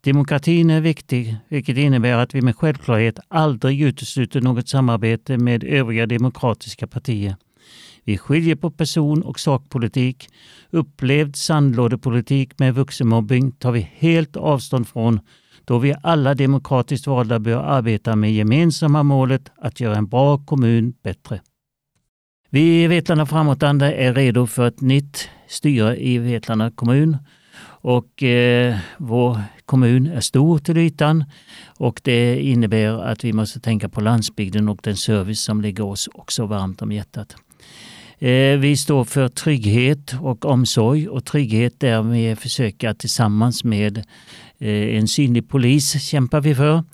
Demokratin 0.00 0.70
är 0.70 0.80
viktig, 0.80 1.36
vilket 1.48 1.76
innebär 1.76 2.12
att 2.12 2.34
vi 2.34 2.42
med 2.42 2.56
självklarhet 2.56 3.18
aldrig 3.28 3.82
utesluter 3.82 4.40
något 4.40 4.68
samarbete 4.68 5.38
med 5.38 5.64
övriga 5.64 6.06
demokratiska 6.06 6.86
partier. 6.86 7.36
Vi 8.04 8.18
skiljer 8.18 8.56
på 8.56 8.70
person 8.70 9.22
och 9.22 9.40
sakpolitik. 9.40 10.28
Upplevd 10.70 11.36
sandlådepolitik 11.36 12.58
med 12.58 12.74
vuxenmobbing 12.74 13.52
tar 13.52 13.72
vi 13.72 13.90
helt 13.92 14.36
avstånd 14.36 14.88
från 14.88 15.20
då 15.64 15.78
vi 15.78 15.94
alla 16.02 16.34
demokratiskt 16.34 17.06
valda 17.06 17.38
bör 17.38 17.62
arbeta 17.62 18.16
med 18.16 18.32
gemensamma 18.32 19.02
målet 19.02 19.52
att 19.56 19.80
göra 19.80 19.96
en 19.96 20.08
bra 20.08 20.38
kommun 20.38 20.94
bättre. 21.02 21.40
Vi 22.50 22.82
i 22.82 22.86
Vetlanda 22.86 23.26
framåtanda 23.26 23.92
är 23.94 24.14
redo 24.14 24.46
för 24.46 24.68
ett 24.68 24.80
nytt 24.80 25.28
styre 25.48 25.96
i 25.96 26.18
Vetlanda 26.18 26.70
kommun 26.70 27.16
och 27.64 28.22
eh, 28.22 28.76
vår 28.98 29.40
kommun 29.66 30.06
är 30.06 30.20
stor 30.20 30.58
till 30.58 30.78
ytan 30.78 31.24
och 31.78 32.00
det 32.04 32.42
innebär 32.42 33.02
att 33.02 33.24
vi 33.24 33.32
måste 33.32 33.60
tänka 33.60 33.88
på 33.88 34.00
landsbygden 34.00 34.68
och 34.68 34.78
den 34.82 34.96
service 34.96 35.40
som 35.40 35.60
ligger 35.60 35.84
oss 35.84 36.08
också 36.14 36.46
varmt 36.46 36.82
om 36.82 36.92
hjärtat. 36.92 37.36
Eh, 38.18 38.58
vi 38.58 38.76
står 38.76 39.04
för 39.04 39.28
trygghet 39.28 40.14
och 40.20 40.44
omsorg 40.44 41.08
och 41.08 41.24
trygghet 41.24 41.80
där 41.80 42.02
vi 42.02 42.36
försöker 42.36 42.94
tillsammans 42.94 43.64
med 43.64 44.04
Eh, 44.62 44.96
en 44.96 45.08
synlig 45.08 45.48
polis 45.48 46.02
kämpar 46.02 46.40
vi 46.40 46.54
för 46.54 46.84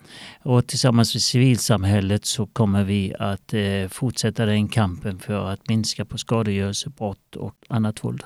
och 0.43 0.67
tillsammans 0.67 1.15
med 1.15 1.21
civilsamhället 1.21 2.25
så 2.25 2.45
kommer 2.45 2.83
vi 2.83 3.13
att 3.19 3.53
eh, 3.53 3.87
fortsätta 3.89 4.45
den 4.45 4.67
kampen 4.67 5.19
för 5.19 5.49
att 5.49 5.69
minska 5.69 6.05
på 6.05 6.17
skadegörelse, 6.17 6.89
brott 6.89 7.35
och 7.35 7.55
annat 7.69 8.03
våld. 8.03 8.23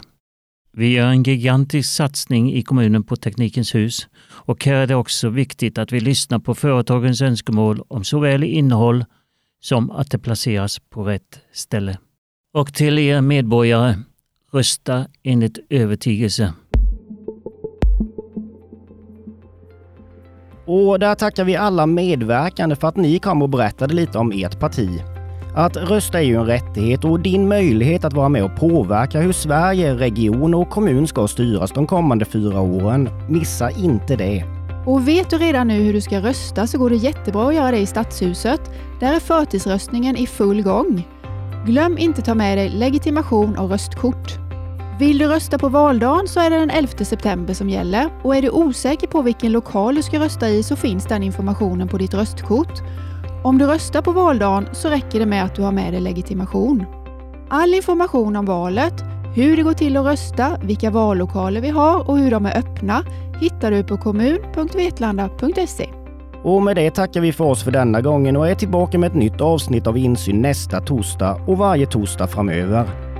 Vi 0.71 0.87
gör 0.87 1.07
en 1.07 1.23
gigantisk 1.23 1.93
satsning 1.93 2.53
i 2.53 2.61
kommunen 2.61 3.03
på 3.03 3.15
Teknikens 3.15 3.75
hus 3.75 4.07
och 4.25 4.65
här 4.65 4.73
är 4.73 4.87
det 4.87 4.95
också 4.95 5.29
viktigt 5.29 5.77
att 5.77 5.91
vi 5.91 5.99
lyssnar 5.99 6.39
på 6.39 6.55
företagens 6.55 7.21
önskemål 7.21 7.81
om 7.87 8.03
såväl 8.03 8.43
innehåll 8.43 9.05
som 9.61 9.91
att 9.91 10.11
det 10.11 10.19
placeras 10.19 10.79
på 10.79 11.03
rätt 11.03 11.39
ställe. 11.53 11.97
Och 12.53 12.73
till 12.73 12.99
er 12.99 13.21
medborgare, 13.21 13.95
rösta 14.53 15.07
enligt 15.23 15.59
övertygelse. 15.69 16.53
Och 20.65 20.99
där 20.99 21.15
tackar 21.15 21.43
vi 21.43 21.55
alla 21.55 21.85
medverkande 21.85 22.75
för 22.75 22.87
att 22.87 22.95
ni 22.95 23.19
kom 23.19 23.41
och 23.41 23.49
berättade 23.49 23.93
lite 23.93 24.17
om 24.17 24.31
ert 24.31 24.59
parti. 24.59 24.89
Att 25.55 25.77
rösta 25.77 26.19
är 26.19 26.23
ju 26.23 26.35
en 26.35 26.45
rättighet 26.45 27.05
och 27.05 27.19
din 27.19 27.47
möjlighet 27.47 28.05
att 28.05 28.13
vara 28.13 28.29
med 28.29 28.43
och 28.43 28.55
påverka 28.55 29.19
hur 29.19 29.33
Sverige, 29.33 29.93
region 29.93 30.53
och 30.53 30.69
kommun 30.69 31.07
ska 31.07 31.27
styras 31.27 31.71
de 31.71 31.87
kommande 31.87 32.25
fyra 32.25 32.59
åren. 32.59 33.09
Missa 33.29 33.71
inte 33.71 34.15
det! 34.15 34.45
Och 34.85 35.07
vet 35.07 35.29
du 35.29 35.37
redan 35.37 35.67
nu 35.67 35.73
hur 35.73 35.93
du 35.93 36.01
ska 36.01 36.19
rösta 36.19 36.67
så 36.67 36.77
går 36.77 36.89
det 36.89 36.95
jättebra 36.95 37.47
att 37.47 37.55
göra 37.55 37.71
det 37.71 37.77
i 37.77 37.85
Stadshuset. 37.85 38.61
Där 38.99 39.15
är 39.15 39.19
förtidsröstningen 39.19 40.17
i 40.17 40.27
full 40.27 40.61
gång. 40.61 41.07
Glöm 41.65 41.97
inte 41.97 42.21
ta 42.21 42.35
med 42.35 42.57
dig 42.57 42.69
legitimation 42.69 43.57
och 43.57 43.69
röstkort. 43.69 44.42
Vill 44.99 45.17
du 45.17 45.27
rösta 45.27 45.57
på 45.57 45.69
valdagen 45.69 46.27
så 46.27 46.39
är 46.39 46.49
det 46.49 46.59
den 46.59 46.69
11 46.69 47.05
september 47.05 47.53
som 47.53 47.69
gäller 47.69 48.09
och 48.23 48.35
är 48.35 48.41
du 48.41 48.49
osäker 48.49 49.07
på 49.07 49.21
vilken 49.21 49.51
lokal 49.51 49.95
du 49.95 50.03
ska 50.03 50.19
rösta 50.19 50.49
i 50.49 50.63
så 50.63 50.75
finns 50.75 51.05
den 51.05 51.23
informationen 51.23 51.87
på 51.87 51.97
ditt 51.97 52.13
röstkort. 52.13 52.81
Om 53.43 53.57
du 53.57 53.65
röstar 53.65 54.01
på 54.01 54.11
valdagen 54.11 54.67
så 54.71 54.89
räcker 54.89 55.19
det 55.19 55.25
med 55.25 55.43
att 55.43 55.55
du 55.55 55.61
har 55.61 55.71
med 55.71 55.93
dig 55.93 56.01
legitimation. 56.01 56.85
All 57.49 57.73
information 57.73 58.35
om 58.35 58.45
valet, 58.45 58.93
hur 59.35 59.57
det 59.57 59.63
går 59.63 59.73
till 59.73 59.97
att 59.97 60.05
rösta, 60.05 60.57
vilka 60.63 60.89
vallokaler 60.91 61.61
vi 61.61 61.69
har 61.69 62.09
och 62.09 62.17
hur 62.17 62.31
de 62.31 62.45
är 62.45 62.57
öppna 62.57 63.05
hittar 63.41 63.71
du 63.71 63.83
på 63.83 63.97
kommun.vetlanda.se. 63.97 65.89
Och 66.43 66.63
med 66.63 66.75
det 66.75 66.91
tackar 66.91 67.21
vi 67.21 67.33
för 67.33 67.45
oss 67.45 67.63
för 67.63 67.71
denna 67.71 68.01
gången 68.01 68.37
och 68.37 68.47
är 68.47 68.55
tillbaka 68.55 68.97
med 68.97 69.07
ett 69.07 69.15
nytt 69.15 69.41
avsnitt 69.41 69.87
av 69.87 69.97
Insyn 69.97 70.41
nästa 70.41 70.81
torsdag 70.81 71.41
och 71.47 71.57
varje 71.57 71.85
torsdag 71.85 72.27
framöver. 72.27 73.12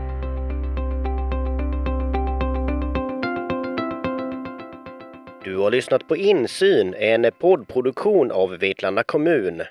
Har 5.64 5.72
lyssnat 5.72 6.08
på 6.08 6.16
Insyn, 6.16 6.94
en 6.94 7.32
poddproduktion 7.40 8.32
av 8.32 8.58
Vetlanda 8.58 9.04
kommun. 9.04 9.62